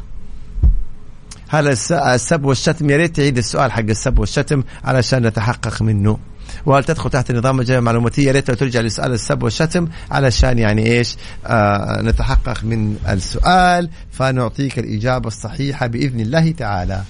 [1.49, 2.89] هل الس- السب والشتم.
[2.89, 6.17] يا ريت تعيد السؤال حق السب والشتم علشان نتحقق منه.
[6.65, 11.15] وهل تدخل تحت نظام الجريمه المعلوماتيه يا ريت ترجع لسؤال السب والشتم علشان يعني إيش؟
[11.45, 17.01] آه نتحقق من السؤال فنعطيك الإجابة الصحيحة بإذن الله تعالى.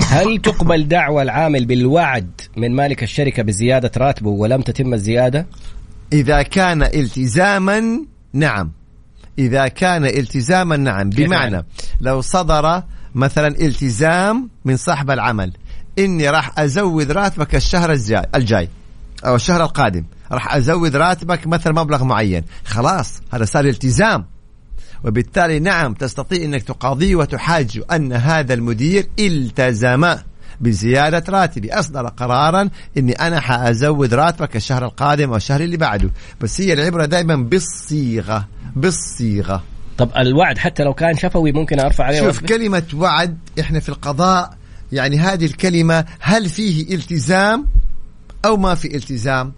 [0.00, 5.46] هل تقبل دعوى العامل بالوعد من مالك الشركة بزيادة راتبه ولم تتم الزيادة؟
[6.12, 8.72] إذا كان التزاما نعم.
[9.38, 11.10] إذا كان التزاما نعم.
[11.10, 11.66] بمعنى يعني؟
[12.00, 12.82] لو صدر
[13.14, 15.52] مثلا التزام من صاحب العمل
[15.98, 18.68] إني راح أزود راتبك الشهر الجاي الجاي
[19.26, 20.04] أو الشهر القادم.
[20.32, 22.42] راح أزود راتبك مثلا مبلغ معين.
[22.64, 24.24] خلاص هذا صار التزام.
[25.04, 30.14] وبالتالي نعم تستطيع إنك تقاضيه وتحاج أن هذا المدير التزم
[30.60, 31.72] بزيادة راتبي.
[31.72, 32.68] أصدر قرارا
[32.98, 36.10] أني أنا حأزود راتبك الشهر القادم أو الشهر اللي بعده.
[36.40, 39.62] بس هي العبرة دائما بالصيغة بالصيغة.
[39.98, 43.88] طب الوعد حتى لو كان شفوي ممكن أرفع عليه شوف وأثبت؟ كلمة وعد إحنا في
[43.88, 44.50] القضاء
[44.92, 47.66] يعني هذه الكلمة هل فيه التزام
[48.44, 49.52] أو ما في التزام؟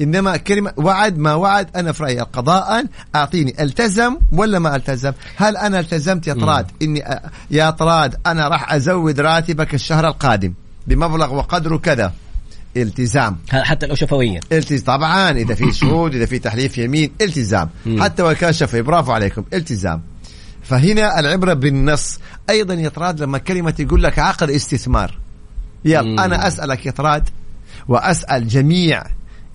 [0.00, 2.84] إنما كلمة وعد ما وعد أنا في رأيي قضاء
[3.14, 7.04] أعطيني ألتزم ولا ما ألتزم؟ هل أنا التزمت يا طراد؟ إني
[7.50, 10.54] يا طراد أنا راح أزود راتبك الشهر القادم
[10.86, 12.12] بمبلغ وقدره كذا.
[12.76, 13.38] التزام.
[13.48, 14.40] حتى لو شفويا.
[14.52, 14.96] التزام.
[14.96, 17.70] طبعا إذا في شهود إذا في تحليف يمين التزام.
[17.86, 18.02] مم.
[18.02, 20.02] حتى ولو كان شفهي برافو عليكم التزام.
[20.62, 22.18] فهنا العبرة بالنص.
[22.50, 25.18] أيضا يا طراد لما كلمة يقول لك عقد استثمار.
[25.84, 26.20] يلا مم.
[26.20, 27.28] أنا أسألك يا طراد
[27.88, 29.02] وأسأل جميع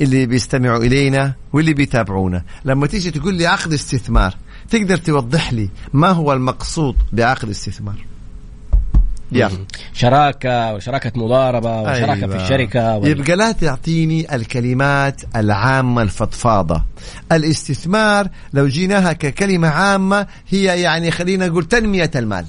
[0.02, 2.44] اللي بيستمعوا إلينا واللي بيتابعونا.
[2.66, 4.36] لما تيجي تقول لي عقد استثمار
[4.70, 8.06] تقدر توضح لي ما هو المقصود بعقد استثمار؟
[9.32, 9.50] يلا
[9.94, 12.28] شراكة وشراكة مضاربة وشراكة أيوة.
[12.38, 16.84] في الشركة وال- يبقى لا تعطيني الكلمات العامة الفضفاضة.
[17.32, 22.46] الاستثمار لو جيناها ككلمة عامة هي يعني خلينا نقول تنمية المال.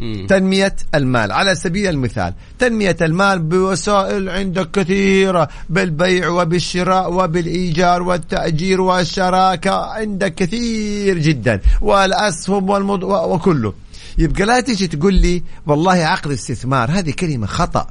[0.00, 0.26] مم.
[0.28, 1.32] تنمية المال.
[1.32, 11.18] على سبيل المثال تنمية المال بوسائل عندك كثيرة بالبيع وبالشراء وبالإيجار والتأجير والشراكة عندك كثير
[11.18, 11.60] جدا.
[11.80, 13.02] والأسهم والمض...
[13.02, 13.72] وكله.
[14.20, 17.86] يبقى لا تيجي تقول لي والله عقد استثمار هذه كلمة خطأ.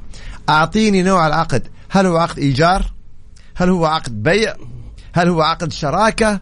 [0.48, 1.62] أعطيني نوع العقد.
[1.90, 2.92] هل هو عقد إيجار؟
[3.56, 4.54] هل هو عقد بيع؟
[5.12, 6.40] هل هو عقد شراكة؟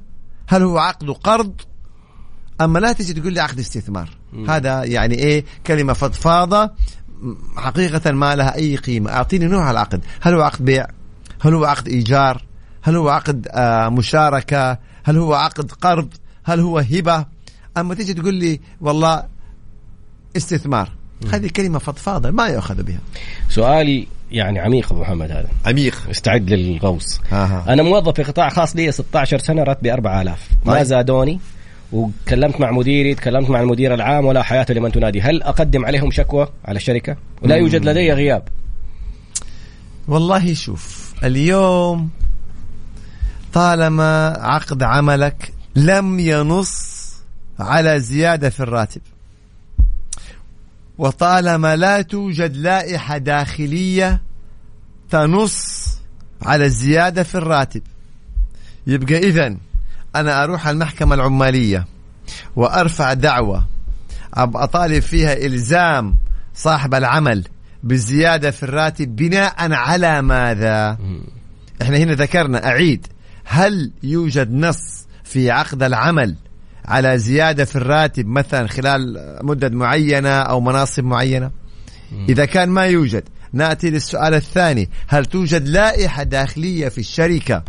[0.49, 1.53] هل هو عقد قرض؟
[2.61, 4.11] أما لا تجي تقول لي عقد استثمار.
[4.49, 6.65] هذا يعني إيه؟ كلمة فضفاضة.
[7.23, 9.11] م- حقيقة ما لها أي قيمة.
[9.11, 10.05] أعطيني نوع العقد.
[10.21, 10.87] هل هو عقد بيع؟
[11.41, 12.45] هل هو عقد إيجار؟
[12.83, 16.15] هل هو عقد آه مشاركة؟ هل هو عقد قرض؟
[16.45, 17.27] هل هو هبة؟
[17.77, 19.38] أما تيجي تقول لي والله
[20.39, 20.91] استثمار.
[21.33, 22.99] هذه كلمة فضفاضه ما يؤخذ بها.
[23.49, 25.49] سؤال يعني عميق أبو محمد هذا.
[25.67, 26.09] عميق.
[26.11, 27.21] استعد للغوص.
[27.33, 27.65] آها.
[27.69, 30.83] أنا موظف في قطاع خاص لي 16 سنة راتبي 4000 ما طيب.
[30.83, 31.41] زادوني
[31.93, 35.21] وكلمت مع مديري تكلمت مع المدير العام ولا حياة لمن تنادي.
[35.21, 38.43] هل أقدم عليهم شكوى على الشركة؟ ولا يوجد لدي غياب.
[40.09, 42.11] والله شوف اليوم
[43.53, 46.99] طالما عقد عملك لم ينص
[47.59, 49.01] على زيادة في الراتب
[50.99, 54.21] وطالما لا توجد لائحة داخلية
[55.11, 55.89] تنص
[56.43, 57.83] على الزيادة في الراتب.
[58.87, 59.59] يبقى إذن
[60.17, 61.87] أنا أروح المحكمة العمالية
[62.57, 63.67] وأرفع دعوة.
[64.35, 66.17] أبقى أطالب فيها إلزام
[66.55, 67.45] صاحب العمل
[67.83, 70.99] بالزيادة في الراتب بناء على ماذا؟
[71.83, 73.07] إحنا هنا ذكرنا أعيد.
[73.45, 76.35] هل يوجد نص في عقد العمل
[76.89, 81.51] على زيادة في الراتب مثلا خلال مدة معينة أو مناصب معينة؟
[82.29, 84.91] إذا كان ما يوجد نأتي للسؤال الثاني.
[85.07, 87.63] هل توجد لائحة داخلية في الشركة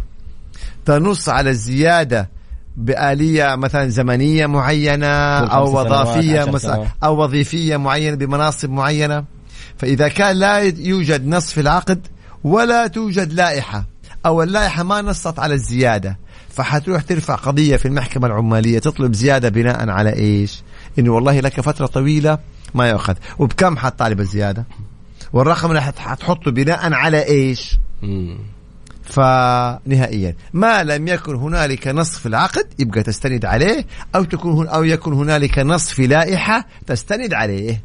[0.86, 2.30] تنص على الزيادة
[2.78, 6.44] بآلية مثلا زمنية معينة أو وظيفية.
[7.04, 9.26] أو وظيفية معينة بمناصب معينة؟
[9.78, 12.08] فإذا كان لا يوجد نص في العقد
[12.44, 13.86] ولا توجد لائحة.
[14.26, 16.18] أو اللائحة ما نصت على الزيادة
[16.50, 20.62] فحتروح ترفع قضية في المحكمة العمالية تطلب زيادة بناء على إيش؟
[21.00, 22.38] إنه والله لك فترة طويلة
[22.74, 24.66] ما يأخذ وبكم حتطالب الزيادة؟
[25.34, 27.56] والرقم اللي حت- حتحطه بناء على
[28.02, 28.38] مم.
[29.04, 30.36] فنهائيا.
[30.54, 35.14] ما لم يكن هنالك نص في العقد يبقى تستند عليه أو تكون هن أو يكون
[35.14, 37.82] هنالك نص في لائحة تستند عليه.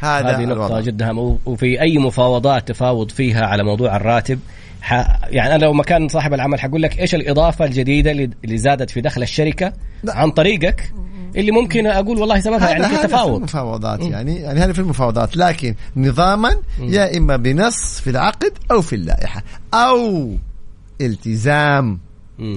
[0.00, 0.80] هذا هذه نقطة الوضع.
[0.80, 1.12] جدا.
[1.46, 4.38] وفي أي مفاوضات تفاوض فيها على موضوع الراتب؟
[4.82, 4.92] ح...
[5.24, 8.10] يعني أنا لو مكان صاحب العمل حقول لك إيش الإضافة الجديدة
[8.44, 9.72] اللي زادت في دخل الشركة
[10.02, 10.16] لا.
[10.16, 10.92] عن طريقك؟
[11.36, 14.78] اللي ممكن أقول والله سببها يعني في هذا في تفاوض المفاوضات يعني يعني هذا في
[14.78, 20.34] المفاوضات لكن نظاما يا إما بنص في العقد أو في اللائحة أو
[21.00, 21.98] التزام.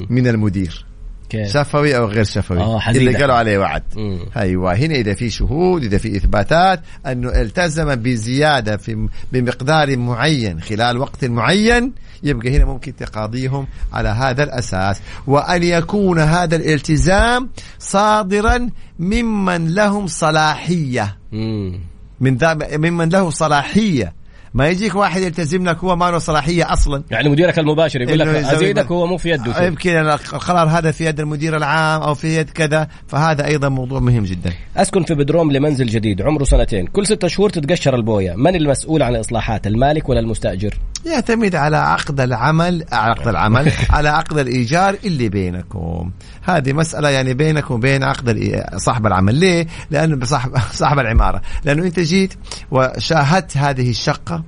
[0.10, 0.86] من المدير.
[1.34, 3.12] كيف؟ شفوي أو غير شفوي حزينة.
[3.12, 4.20] اذا قالوا عليه وعد مم.
[4.38, 10.98] أيوه هنا إذا في شهود إذا في إثباتات أنه التزم بزيادة في بمقدار معين خلال
[10.98, 18.70] وقت معين يبقى هنا ممكن تقاضيهم على هذا الأساس وأن يكون هذا الالتزام صادرا
[19.00, 21.80] ممن لهم صلاحية مم.
[22.20, 24.14] من ذا ممن له صلاحية
[24.54, 27.04] ما يجيك واحد يلتزم لك هو ما له صلاحية أصلا.
[27.12, 29.66] يعني مديرك المباشر يقول لك أزيدك هو مو في يده.
[29.66, 34.24] يمكن القرار هذا في يد المدير العام أو في يد كذا فهذا أيضا موضوع مهم
[34.24, 34.54] جدا.
[34.78, 36.88] أسكن في بدروم لمنزل جديد عمره سنتين.
[36.88, 38.34] كل ستة شهور تتقشر البوية.
[38.36, 44.10] من المسؤول عن الاصلاحات المالك ولا المستأجر؟ يعتمد على عقد العمل على عقد العمل على
[44.10, 46.12] عقد الإيجار اللي بينكم.
[46.44, 49.36] هذه مسألة يعني بينك وبين عقد صاحب العمل.
[49.36, 51.42] ليه؟ لأنه بصاحب صاحب العمارة.
[51.66, 52.34] لأنه أنت جيت
[52.72, 54.44] وشاهدت هذه الشقة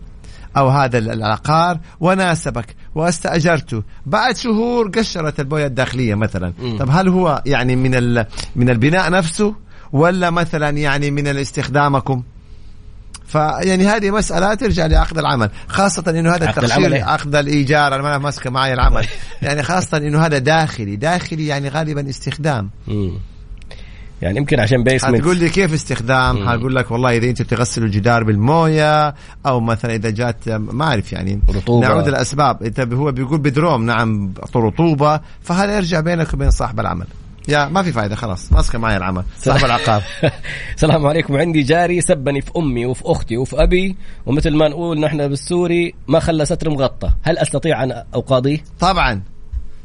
[0.57, 6.53] أو هذا العقار وناسبك واستاجرته بعد شهور قشرت البوية الداخلية مثلا.
[6.79, 8.25] طب هل هو يعني من
[8.55, 9.55] من البناء نفسه
[9.93, 12.23] ولا مثلا يعني من استخدامكم
[13.27, 18.17] فيعني هذه مسألة ترجع لعقد العمل خاصة إنه هذا التقشير إيه؟ عقد الإيجار أنا ما
[18.17, 19.05] ماسكه معي العمل
[19.41, 23.11] يعني خاصة إنه هذا داخلي داخلي يعني غالبا استخدام مم.
[24.21, 26.49] يعني يمكن عشان بيسمنت حتقول لي كيف استخدام مم.
[26.49, 29.15] حقول لك والله إذا أنت بتغسلوا الجدار بالموية
[29.45, 31.87] أو مثلا إذا جات ما أعرف يعني رطوبة.
[31.87, 37.07] نعود الاسباب انت هو بيقول بدروم نعم رطوبة فهذا يرجع بينك وبين صاحب العمل
[37.47, 38.51] يا ما في فائده خلاص.
[38.53, 40.03] ماسكة معي العمل صاحب العقار
[40.75, 41.37] السلام عليكم.
[41.37, 43.95] عندي جاري سبني في أمي وفي أختي وفي أبي.
[44.25, 47.11] ومثل ما نقول نحن بالسوري ما خلى ستر مغطى.
[47.23, 49.21] هل أستطيع أن أقاضيه؟ طبعا.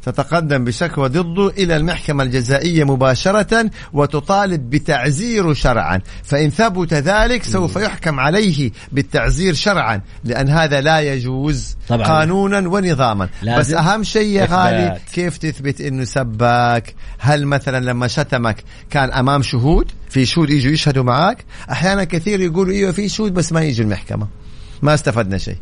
[0.03, 6.01] تتقدم بشكوى ضده إلى المحكمة الجزائية مباشرة وتطالب بتعزيره شرعا.
[6.23, 12.07] فإن ثبت ذلك سوف يحكم عليه بالتعزير شرعا لأن هذا لا يجوز طبعاً.
[12.07, 13.29] قانونا ونظاما.
[13.41, 13.59] لازم.
[13.59, 14.47] بس أهم شيء يا.
[14.49, 20.71] غالي كيف تثبت أنه سبك هل مثلا لما شتمك كان أمام شهود؟ في شهود يجوا
[20.71, 24.27] يشهدوا معك أحيانا كثير يقولوا إيوه في شهود بس ما يجوا المحكمة.
[24.81, 25.57] ما استفدنا شيء.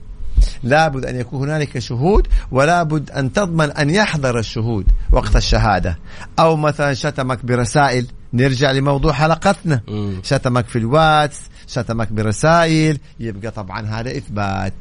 [0.64, 5.98] لابد أن يكون هنالك شهود ولابد أن تضمن أن يحضر الشهود وقت الشهادة.
[6.40, 9.82] أو مثلا شتمك برسائل نرجع لموضوع حلقتنا.
[9.88, 10.22] مم.
[10.24, 14.74] شتمك في الواتس شتمك برسائل يبقى طبعا هذا إثبات.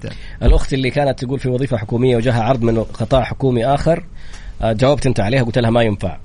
[0.42, 4.04] الأخت اللي كانت تقول في وظيفة حكومية وجاها عرض من قطاع حكومي آخر
[4.62, 6.18] آه، جاوبت أنت عليها قلت لها ما ينفع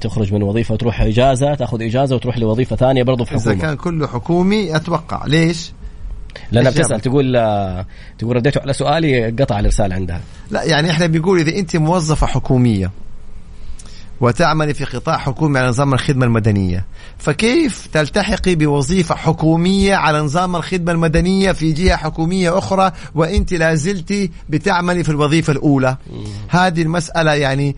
[0.00, 3.54] تخرج من وظيفة وتروح إجازة تأخذ إجازة وتروح لوظيفة ثانية برضو في حكومة.
[3.54, 5.26] كان كله حكومي أتوقع.
[5.26, 5.72] ليش؟
[6.52, 7.86] لأنها إيش بتسأل؟ تقول آه،
[8.18, 10.20] تقول رديته على سؤالي قطع الإرسال عندها.
[10.50, 12.90] لا يعني إحنا بنقول إذا أنت موظفة حكومية
[14.20, 16.84] وتعملي في قطاع حكومي على نظام الخدمة المدنية
[17.18, 25.04] فكيف تلتحقي بوظيفة حكومية على نظام الخدمة المدنية في جهة حكومية أخرى وأنت لازلتي بتعملي
[25.04, 25.96] في الوظيفة الأولى؟
[26.48, 27.76] هذه المسألة يعني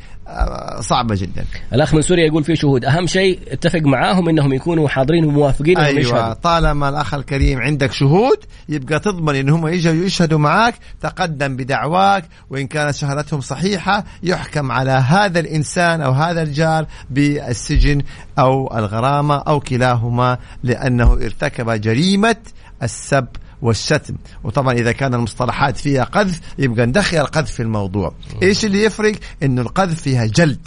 [0.81, 1.45] صعبة جدا.
[1.73, 2.85] الأخ من سوريا يقول في شهود.
[2.85, 6.33] أهم شيء اتفق معاهم إنهم يكونوا حاضرين وموافقين أيوة يشهدوا.
[6.33, 12.67] طالما الأخ الكريم عندك شهود يبقى تضمن إن هم يجوا يشهدوا معك تقدم بدعواك وإن
[12.67, 18.03] كانت شهادتهم صحيحة يحكم على هذا الإنسان أو هذا الجار بالسجن
[18.39, 22.37] أو الغرامة أو كلاهما لأنه ارتكب جريمة
[22.83, 23.27] السب
[23.63, 28.15] والشتم وطبعا إذا كان المصطلحات فيها قذف يبقى ندخل القذف في الموضوع.
[28.43, 30.59] إيش اللي يفرق؟ إنه القذف فيها جلد.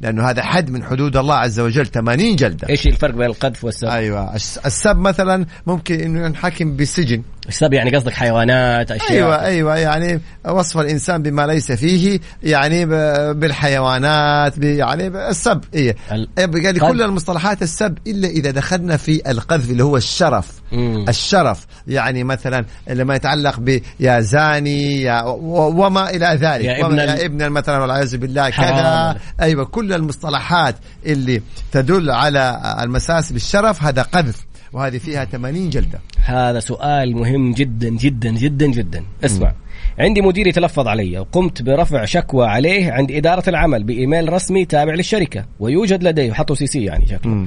[0.00, 2.68] لأنه هذا حد من حدود الله عز وجل 80 جلدة.
[2.68, 4.34] إيش الفرق بين القذف والسب؟ أيوه.
[4.34, 10.20] الس- السب مثلا ممكن إنه ينحكم بالسجن السب يعني قصدك حيوانات أشياء أيوه أيوه يعني
[10.48, 12.86] وصف الإنسان بما ليس فيه يعني
[13.34, 15.96] بالحيوانات يعني السب إيه.
[16.10, 16.78] يعني.
[16.78, 21.04] كل المصطلحات السب إلا إذا دخلنا في القذف اللي هو الشرف مم.
[21.08, 27.24] الشرف يعني مثلا لما يتعلق ب يا زاني يا وما إلى ذلك يا ابن يا
[27.24, 28.50] ابن مثلا والعياذ بالله.
[28.50, 30.76] كذا أيوه كل المصطلحات
[31.06, 31.42] اللي
[31.72, 34.46] تدل على المساس بالشرف هذا قذف
[34.76, 36.00] وهذه فيها 80 جلدة.
[36.24, 39.04] هذا سؤال مهم جدا جدا جدا جدا.
[39.24, 39.52] اسمع.
[39.98, 41.18] عندي مديري تلفظ علي.
[41.18, 45.44] وقمت برفع شكوى عليه عند إدارة العمل بإيميل رسمي تابع للشركة.
[45.60, 47.46] ويوجد لديه حطوا CC يعني شكله.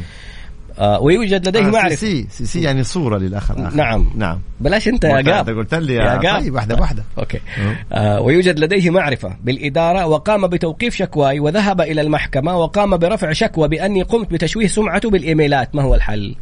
[0.80, 1.96] آه ويوجد لديه آه، معرفة.
[1.96, 2.28] C.
[2.30, 3.76] CC يعني صورة للاخ الآخر.
[3.76, 4.12] نعم.
[4.16, 4.40] نعم.
[4.60, 6.42] بلاش أنت يا قاب أنت قلت لي يا قاب.
[6.42, 7.40] طيب واحدة واحدة okay.
[7.58, 7.76] مم.
[7.92, 9.36] آه ويوجد لديه معرفة.
[9.44, 15.76] بالإدارة وقام بتوقيف شكواي وذهب إلى المحكمة وقام برفع شكوى بأني قمت بتشويه سمعته بالإيميلات.
[15.76, 16.36] ما هو الحل؟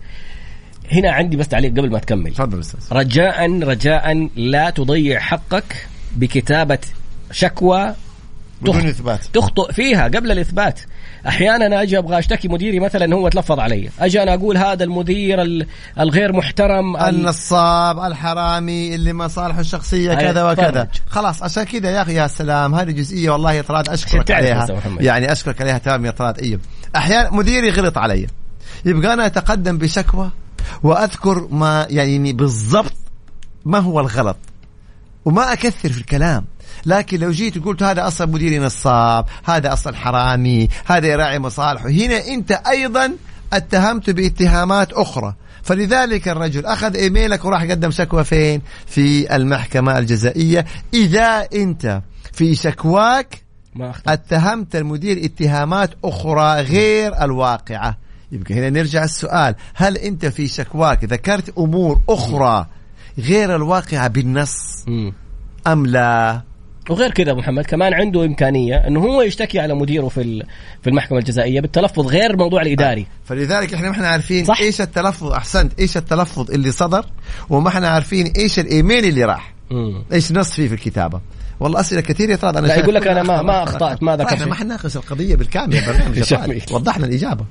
[0.92, 2.34] هنا عندي بس تعليق قبل ما تكمل.
[2.34, 2.80] تفضل أستاذ.
[2.98, 6.80] رجاء رجاء لا تضيع حقك بكتابة
[7.32, 7.94] شكوى
[8.62, 9.20] بدون إثبات.
[9.34, 10.80] تخطئ فيها قبل الإثبات.
[11.28, 13.90] أحيانا أجي أبغى أشتكي مديري مثلا هو تلفظ علي.
[14.00, 15.68] أجي أنا أقول هذا المدير ال-
[16.00, 20.72] الغير محترم ال- النصاب الحرامي اللي مصالحه الشخصية كذا وكذا.
[20.72, 20.88] فرج.
[21.10, 24.68] خلاص عشان كذا يا أخي يا سلام هذه جزئية والله يا طراد أشكرك عليها.
[25.00, 26.60] يعني أشكرك عليها تمام يا طراد أيوه
[26.96, 28.28] أحيانا مديري غلط علي.
[28.86, 30.32] يبقى أنا أتقدم بشكوى
[30.84, 32.94] وأذكر ما يعني بالضبط
[33.66, 34.38] ما هو الغلط.
[35.26, 36.46] وما أكثر في الكلام.
[36.86, 41.90] لكن لو جيت وقلت هذا أصلا مديري نصاب هذا أصلا حرامي هذا يراعي مصالحه.
[41.90, 43.14] هنا أنت أيضا
[43.54, 45.34] اتهمته باتهامات أخرى.
[45.64, 50.66] فلذلك الرجل أخذ إيميلك وراح قدم شكوى فين؟ في المحكمة الجزائية.
[50.94, 52.02] إذا أنت
[52.34, 53.42] في شكواك
[53.76, 54.14] ما أخطأ.
[54.14, 57.98] اتهمت المدير اتهامات أخرى غير الواقعة.
[58.32, 62.66] يبقى هنا نرجع السؤال هل أنت في شكواك ذكرت أمور أخرى
[63.20, 64.86] غير الواقعة بالنص.
[65.68, 66.42] أم لا
[66.90, 70.44] وغير كذا أبو محمد كمان عنده إمكانية إنه هو يشتكي على مديره في
[70.82, 74.46] في المحكمة الجزائية بالتلفظ غير الموضوع الإداري فلذلك إحنا ما إحنا عارفين.
[74.46, 74.60] صح.
[74.60, 77.06] إيش التلفظ أحسنت إيش التلفظ اللي صدر
[77.50, 80.04] وما إحنا عارفين إيش الإيميل اللي راح مم.
[80.14, 81.22] إيش نص فيه في الكتابة
[81.60, 83.64] والله أسئلة كثير يا طراد أنا لا، يقول لك أنا ما- ما.
[83.64, 84.48] أخطأت، ما ذكرت إحنا شيء.
[84.48, 86.44] ما حنناقش القضية بالكامل يا برنامج يا طراد.
[86.46, 86.62] جميل.
[86.72, 87.46] وضحنا الإجابة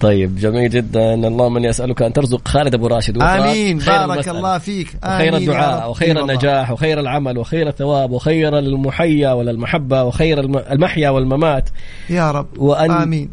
[0.00, 4.28] طيب جميل جدا اللهم إني أسألك أن ترزق خالد أبو راشد آمين خير بارك.
[4.28, 5.90] الله فيك آمين يا الدعاء.
[5.90, 6.20] وخير.
[6.20, 11.68] النجاح وخير العمل وخير الثواب وخير المحيا ولا المحبة وخير الم- المحيا والممات
[12.10, 13.30] يا رب وأن آمين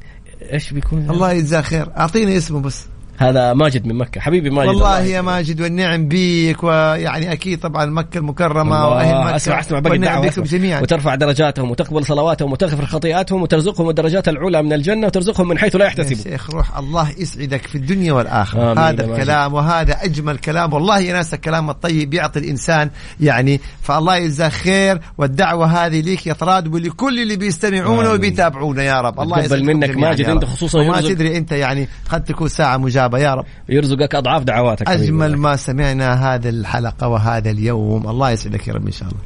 [0.53, 2.85] إيش بيكون الله يجزاه خير أعطيني اسمه بس
[3.21, 4.21] هذا ماجد من مكة.
[4.21, 4.67] حبيبي ماجد.
[4.67, 9.35] والله الله يا ماجد والنعم بيك ويعني أكيد طبعا مكة المكرمة وأهل مكة.
[9.35, 10.43] اسمع أسمع باقي الدعوة بكم.
[10.43, 10.81] جميعا.
[10.81, 15.81] وترفع درجاتهم وتقبل صلواتهم وتغفر خطيئاتهم وترزقهم الدرجات العلى من الجنة وترزقهم من حيث لا
[15.81, 18.71] يا يحتسبوا شيخ روح الله يسعدك في الدنيا والآخرة.
[18.71, 19.11] آمين هذا يا.
[19.15, 20.73] الكلام وهذا أجمل كلام.
[20.73, 24.99] والله يا ناس الكلام الطيب يعطي الإنسان يعني فالله يجزاه خير.
[25.17, 28.11] والدعوة هذه ليك يا طراد ولكل اللي بيستمعونا.
[28.11, 29.19] وبيتابعونا يا رب.
[29.19, 30.45] الله يسعدكم منك ماجد يا رب.
[30.45, 32.77] خصوصاً يرزق- تدري أنت يعني قد تكون ساعة
[33.11, 33.45] مجابة يا رب.
[33.69, 34.89] يرزقك أضعاف دعواتك.
[34.89, 38.09] أجمل ما سمعنا هذه الحلقة وهذا اليوم.
[38.09, 39.21] الله يسعدك يا رب إن شاء الله.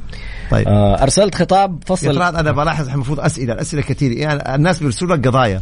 [0.51, 0.67] طيب.
[0.67, 2.21] آه أرسلت خطاب فصل.
[2.21, 5.61] أنا بلاحظ المفروض أسئلة الاسئله كثير يعني الناس بيرسلوا لك قضايا.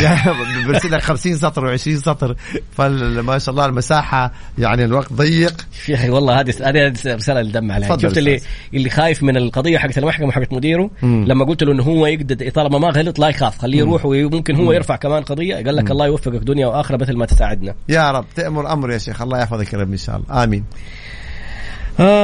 [0.00, 2.36] يعني بيرسل لك 50 سطر و20 سطر.
[2.76, 5.66] فما شاء الله المساحة يعني الوقت ضيق.
[5.88, 8.40] يا أخي والله هذه هذه رسالة اللي دم عليها شفت اللي.
[8.74, 11.24] اللي خايف من القضية حقت المحكمة حقت مديره؟ مم.
[11.28, 13.58] لما قلت له إنه هو يقدر طالما ما غلط لا يخاف.
[13.58, 15.54] خليه يروح وممكن هو يرفع كمان قضية.
[15.54, 17.74] قال لك الله يوفقك دنيا وآخرة مثل ما تساعدنا.
[17.88, 19.22] يا رب تأمر أمر يا شيخ.
[19.22, 20.44] الله يحفظك يا رب إن شاء الله.
[20.44, 20.64] آمين.
[20.70, 20.98] آه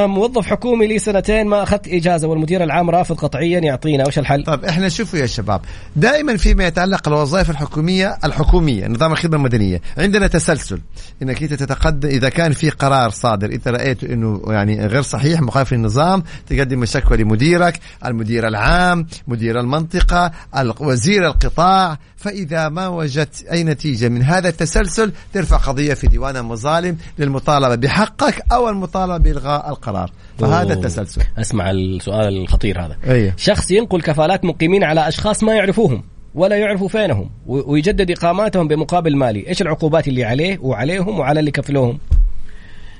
[0.05, 4.65] موظف حكومي لي سنتين ما أخذت إجازة والمدير العام رافض انيا يعطينا وش الحل؟ طيب
[4.65, 5.61] إحنا شوفوا يا شباب
[5.95, 10.81] دائما فيما يتعلق الوظائف الحكومية الحكومية نظام الخدمة المدنية عندنا تسلسل
[11.21, 15.73] إنك أنت تتقدم إذا كان في قرار صادر انت رأيت إنه يعني غير صحيح مخالف
[15.73, 23.63] للنظام تقدم شكوى لمديرك المدير العام مدير المنطقة ال- وزير القطاع فإذا ما وجدت أي
[23.63, 30.11] نتيجة من هذا التسلسل ترفع قضية في ديوان المظالم للمطالبة بحقك أو المطالبة بإلغاء القرار.
[30.39, 30.73] فهذا أوه.
[30.73, 31.21] التسلسل.
[31.37, 32.97] أسمع السؤال الخطير هذا.
[33.07, 36.03] أيوه شخص ينقل كفالات مقيمين على أشخاص ما يعرفوهم
[36.35, 41.99] ولا يعرفوا فينهم ويجدد إقاماتهم بمقابل مالي، إيش العقوبات اللي عليه وعليهم وعلى اللي كفلوهم؟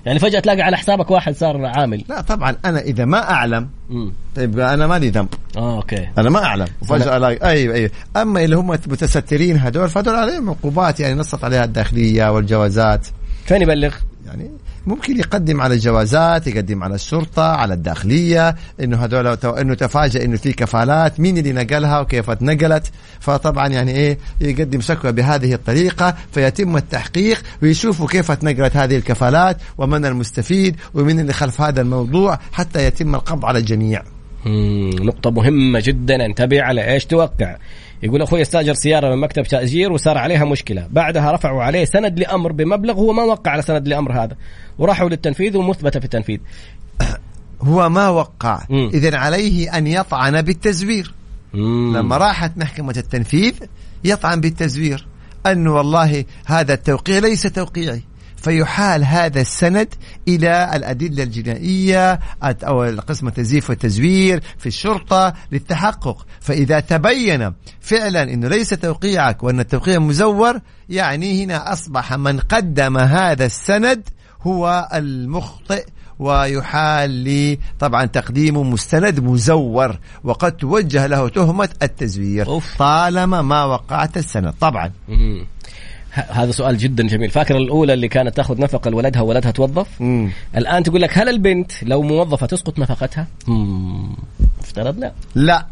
[0.06, 2.04] يعني فجأة تلاقي على حسابك واحد صار عامل.
[2.10, 3.70] لا طبعا أنا إذا ما أعلم
[4.36, 5.28] طيب أنا مالي ذنب.
[5.58, 6.08] آه أوكي.
[6.18, 6.68] أنا ما أعلم.
[6.82, 11.64] وفجأة الاقي أيوه أيوه أما اللي هم متسترين هذول فهذول عليهم عقوبات يعني نصت عليها
[11.64, 13.08] الداخلية والجوازات.
[13.46, 13.96] فين يبلغ؟
[14.26, 14.52] يعني
[14.88, 20.54] ممكن يقدم على الجوازات يقدم على الشرطة على الداخلية إنه هذول إنه تفاجئ إنه في
[20.54, 22.92] كفالات مين اللي نقلها وكيف اتنقلت.
[23.20, 30.06] فطبعا يعني إيه يقدم شكوى بهذه الطريقة فيتم التحقيق ويشوفوا كيف اتنقلت هذه الكفالات ومن
[30.06, 34.04] المستفيد ومن اللي خلف هذا الموضوع حتى يتم القبض على الجميع.
[35.02, 36.26] نقطة مهمة جدا.
[36.26, 37.56] انتبه على إيش توقع.
[38.04, 40.88] يقول أخوي استاجر سيارة من مكتب تأجير وصار عليها مشكلة.
[40.92, 44.36] بعدها رفعوا عليه سند لأمر بمبلغ هو ما وقع على سند لأمر هذا.
[44.78, 46.40] وراحوا للتنفيذ ومثبتة في التنفيذ.
[47.62, 48.64] هو ما وقع.
[48.72, 51.14] اذا عليه أن يطعن بالتزوير.
[51.54, 51.98] مم.
[51.98, 53.54] لما راحت محكمة التنفيذ
[54.04, 55.08] يطعن بالتزوير.
[55.46, 58.04] أنه والله هذا التوقيع ليس توقيعي.
[58.46, 59.88] فيحال هذا السند
[60.28, 66.26] إلى الأدلة الجنائية أو قسم التزييف والتزوير في الشرطة للتحقق.
[66.40, 73.46] فإذا تبين فعلا أنه ليس توقيعك وأن التوقيع مزور يعني هنا أصبح من قدم هذا
[73.46, 74.10] السند
[74.42, 75.86] هو المخطئ
[76.20, 82.78] ويحال لي طبعا تقديم مستند مزور وقد توجه له تهمة التزوير أوف.
[82.78, 84.54] طالما ما وقعت السند.
[84.60, 84.92] طبعا.
[86.16, 87.30] هذا سؤال جدا جميل.
[87.30, 90.32] فاكر الأولى اللي كانت تأخذ نفقة لولدها وولدها توظف؟ مم.
[90.58, 94.16] الآن تقول لك هل البنت لو موظفة تسقط نفقتها؟ مم.
[94.60, 95.12] افترض لا.
[95.36, 95.66] لا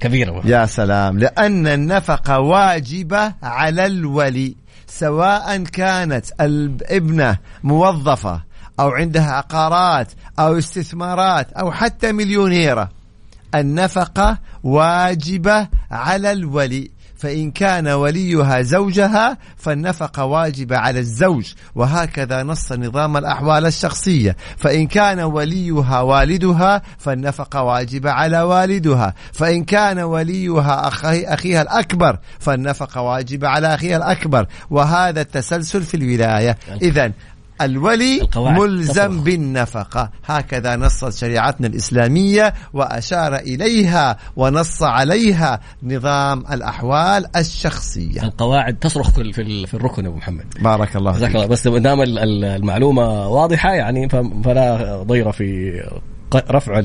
[0.00, 1.18] كبيره يا سلام.
[1.18, 4.56] لأن النفقة واجبة على الولي
[4.86, 8.42] سواء كانت الابنة موظفة
[8.80, 12.88] أو عندها عقارات أو استثمارات أو حتى مليونيرة.
[13.54, 16.90] النفقة واجبة على الولي.
[17.24, 24.36] فإن كان وليها زوجها فالنفقة واجبة على الزوج وهكذا نص نظام الأحوال الشخصية.
[24.56, 29.14] فإن كان وليها والدها فالنفقة واجبة على والدها.
[29.32, 34.46] فإن كان وليها أخي أخيها الأكبر فالنفقة واجبة على أخيها الأكبر.
[34.70, 36.58] وهذا التسلسل في الولاية.
[36.82, 37.12] إذا
[37.60, 39.22] الولي ملزم تصرخ.
[39.22, 40.10] بالنفقة.
[40.24, 48.22] هكذا نصت شريعتنا الإسلامية وأشار إليها ونص عليها نظام الأحوال الشخصية.
[48.22, 50.44] القواعد تصرخ في في الركن أبو محمد.
[50.60, 51.36] بارك الله فيك.
[51.36, 54.08] بس دام المعلومة واضحة يعني
[54.44, 55.72] فلا ضير في
[56.50, 56.82] رفع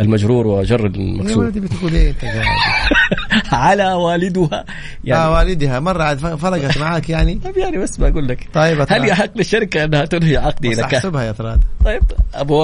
[0.00, 1.44] المجرور وجر المكسور.
[1.44, 2.24] يا بتقول إيه أنت؟
[3.52, 4.64] على والدها.
[5.04, 5.80] يعني آه والدها.
[5.80, 8.48] مرة عاد فرقت معك يعني؟ طيب يعني بس بقول لك.
[8.52, 12.02] طيب هل يحق للشركة أنها تنهي عقدي لك؟ أحسبها يا طراد طيب
[12.34, 12.62] أبو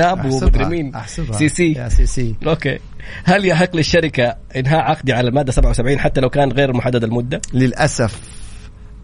[0.00, 0.92] قاب ومدري مين.
[1.32, 1.72] سي سي.
[1.72, 2.34] يا سي سي.
[2.46, 2.78] أوكي.
[3.24, 8.20] هل يحق للشركة إنهاء عقدي على المادة 77 حتى لو كان غير محدد المدة؟ للأسف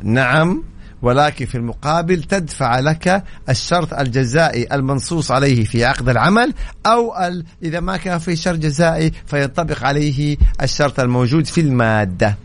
[0.03, 0.63] نعم.
[1.05, 6.55] ولكن في المقابل تدفع لك الشرط الجزائي المنصوص عليه في عقد العمل
[6.87, 7.15] أو
[7.63, 12.37] إذا ما كان في شرط جزائي فينطبق عليه الشرط الموجود في المادة.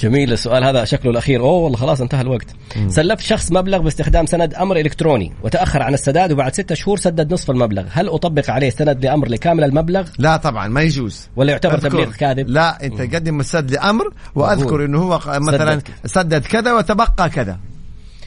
[0.00, 1.40] جميل السؤال هذا شكله الأخير.
[1.40, 2.46] أوه والله خلاص انتهى الوقت.
[2.76, 2.88] مم.
[2.88, 7.50] سلفت شخص مبلغ باستخدام سند أمر إلكتروني وتأخر عن السداد وبعد ستة شهور سدد نصف
[7.50, 7.84] المبلغ.
[7.90, 11.28] هل أطبق عليه سند لأمر لكامل المبلغ؟ لا طبعا ما يجوز.
[11.36, 11.78] ولا يعتبر.
[11.78, 13.10] تبليغ كاذب؟ لا أنت مم.
[13.14, 17.58] قدم السد لأمر وأذكر إنه هو مثلا سدد, سدد كذا وتبقى كذا.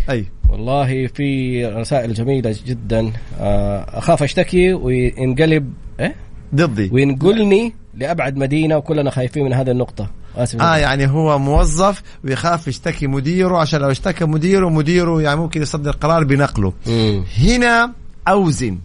[0.09, 0.26] أي.
[0.49, 3.12] والله في رسائل جميلة جدا.
[3.39, 6.16] آه، أخاف أشتكي وينقلب إيه؟
[6.55, 6.89] ضدي.
[6.93, 10.21] وينقلني لأبعد مدينة وكلنا خايفين من هذه النقطة.
[10.62, 15.92] آه يعني هو موظف ويخاف يشتكي مديره عشان لو اشتكى مديره مديره يعني ممكن يصدر
[15.92, 16.74] قرار بنقله.
[16.88, 17.24] مم.
[17.38, 17.94] هنا
[18.28, 18.78] أوزن.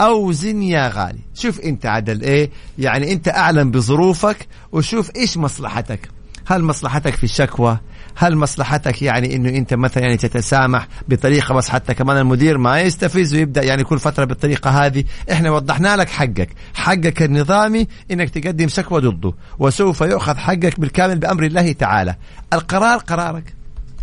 [0.00, 1.18] أوزن يا غالي.
[1.34, 2.50] شوف أنت عدل إيه.
[2.78, 6.08] يعني أنت أعلم بظروفك وشوف إيش مصلحتك.
[6.46, 7.78] هل مصلحتك في الشكوى؟
[8.16, 13.34] هل مصلحتك يعني إنه أنت مثلا يعني تتسامح بطريقة بس حتى كمان المدير ما يستفز
[13.34, 15.04] ويبدأ يعني كل فترة بالطريقة هذه.
[15.32, 21.44] إحنا وضحنا لك حقك حقك النظامي إنك تقدم شكوى ضده وسوف يؤخذ حقك بالكامل بأمر
[21.44, 22.16] الله تعالى.
[22.52, 23.54] القرار قرارك.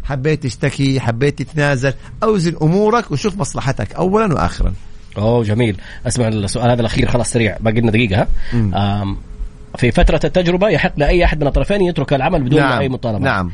[0.03, 4.73] حبيت تشتكي حبيت تتنازل أوزن أمورك وشوف مصلحتك اولا واخرا.
[5.17, 5.77] أوه جميل.
[6.07, 8.27] أسمع السؤال هذا الأخير خلاص سريع باقي لنا دقيقة
[9.77, 12.79] في فترة التجربة يحق لأي أحد من الطرفين يترك العمل بدون نعم.
[12.79, 13.19] أي مطالبة.
[13.19, 13.51] نعم.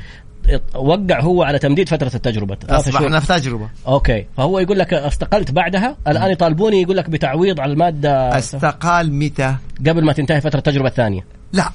[0.75, 2.57] وقع هو على تمديد فترة التجربة.
[2.69, 3.69] اصبحنا في تجربة.
[3.87, 4.25] أوكي.
[4.37, 5.97] فهو يقول لك استقلت بعدها.
[6.07, 8.37] الآن يطالبوني يقول لك بتعويض على المادة.
[8.37, 9.55] استقال متى؟
[9.87, 11.38] قبل ما تنتهي فترة التجربة الثانية.
[11.53, 11.71] لا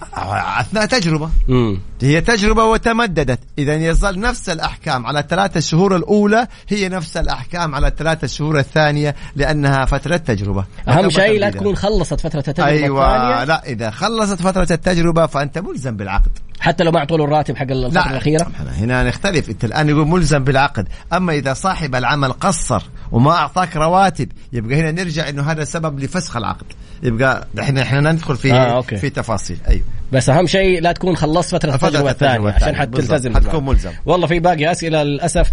[0.61, 1.31] أثناء تجربة.
[1.49, 1.81] مم.
[2.03, 3.39] هي تجربة وتمددت.
[3.59, 9.14] اذا يظل نفس الأحكام على الثلاثة شهور الأولى هي نفس الأحكام على الثلاثة شهور الثانية
[9.37, 10.64] لأنها فترة تجربة.
[10.89, 13.45] أهم شيء لا تكون خلصت فترة التجربة أيوه الثانية.
[13.45, 16.39] لا إذا خلصت فترة التجربة فأنت ملزم بالعقد.
[16.61, 18.47] حتى لو ما اعطوا له الراتب حق الفترة لا الأخيرة.
[18.77, 19.49] هنا نختلف.
[19.51, 20.89] أنت الآن يقول ملزم بالعقد.
[21.12, 22.83] أما إذا صاحب العمل قصر
[23.15, 24.29] وما أعطاك رواتب.
[24.53, 26.67] يبقى هنا نرجع إنه هذا سبب لفسخ العقد.
[27.03, 28.97] يبقى إحنا إحنا ندخل في آه، أوكي.
[28.97, 29.57] في تفاصيل.
[29.69, 29.85] أيوه.
[30.15, 33.91] بس أهم شيء لا تكون خلصت فترة التجربة الثانية عشان حتلتزم حتكون ملزم.
[34.07, 35.51] والله في باقي أسئلة للأسف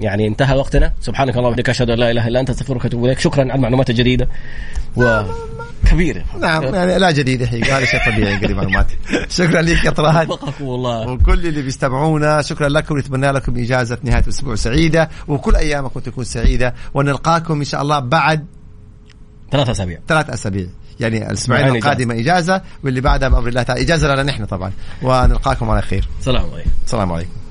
[0.00, 0.92] يعني انتهى وقتنا.
[1.00, 3.18] سبحانك اللهم وبحمدك أشهد أن لا إله إلا أنت أستغفرك وأتوب إليك.
[3.18, 4.28] شكرا على المعلومات الجديدة
[4.96, 5.22] و
[5.90, 6.24] كبيرة.
[6.40, 8.86] نعم يعني لا جديد هذا شيء طبيعي ينقل معلومات.
[9.38, 11.08] شكرا لك يا طراد وفقكم الله.
[11.08, 12.94] وكل اللي بيستمعونا شكرا لكم.
[12.94, 15.08] ونتمنى لكم إجازة نهاية أسبوع سعيدة.
[15.28, 16.74] وكل أيامكم تكون سعيدة.
[16.94, 18.46] ونلقاكم إن شاء الله بعد
[19.52, 19.98] ثلاث أسابيع.
[20.08, 20.66] ثلاث أسابيع.
[21.00, 24.72] يعني الاسبوعين القادمه إجازة واللي بعدها بأمر الله تعالى إجازة لنا نحن طبعا.
[25.02, 26.08] ونلقاكم على خير.
[26.20, 26.70] السلام عليكم.
[26.86, 27.43] السلام عليكم.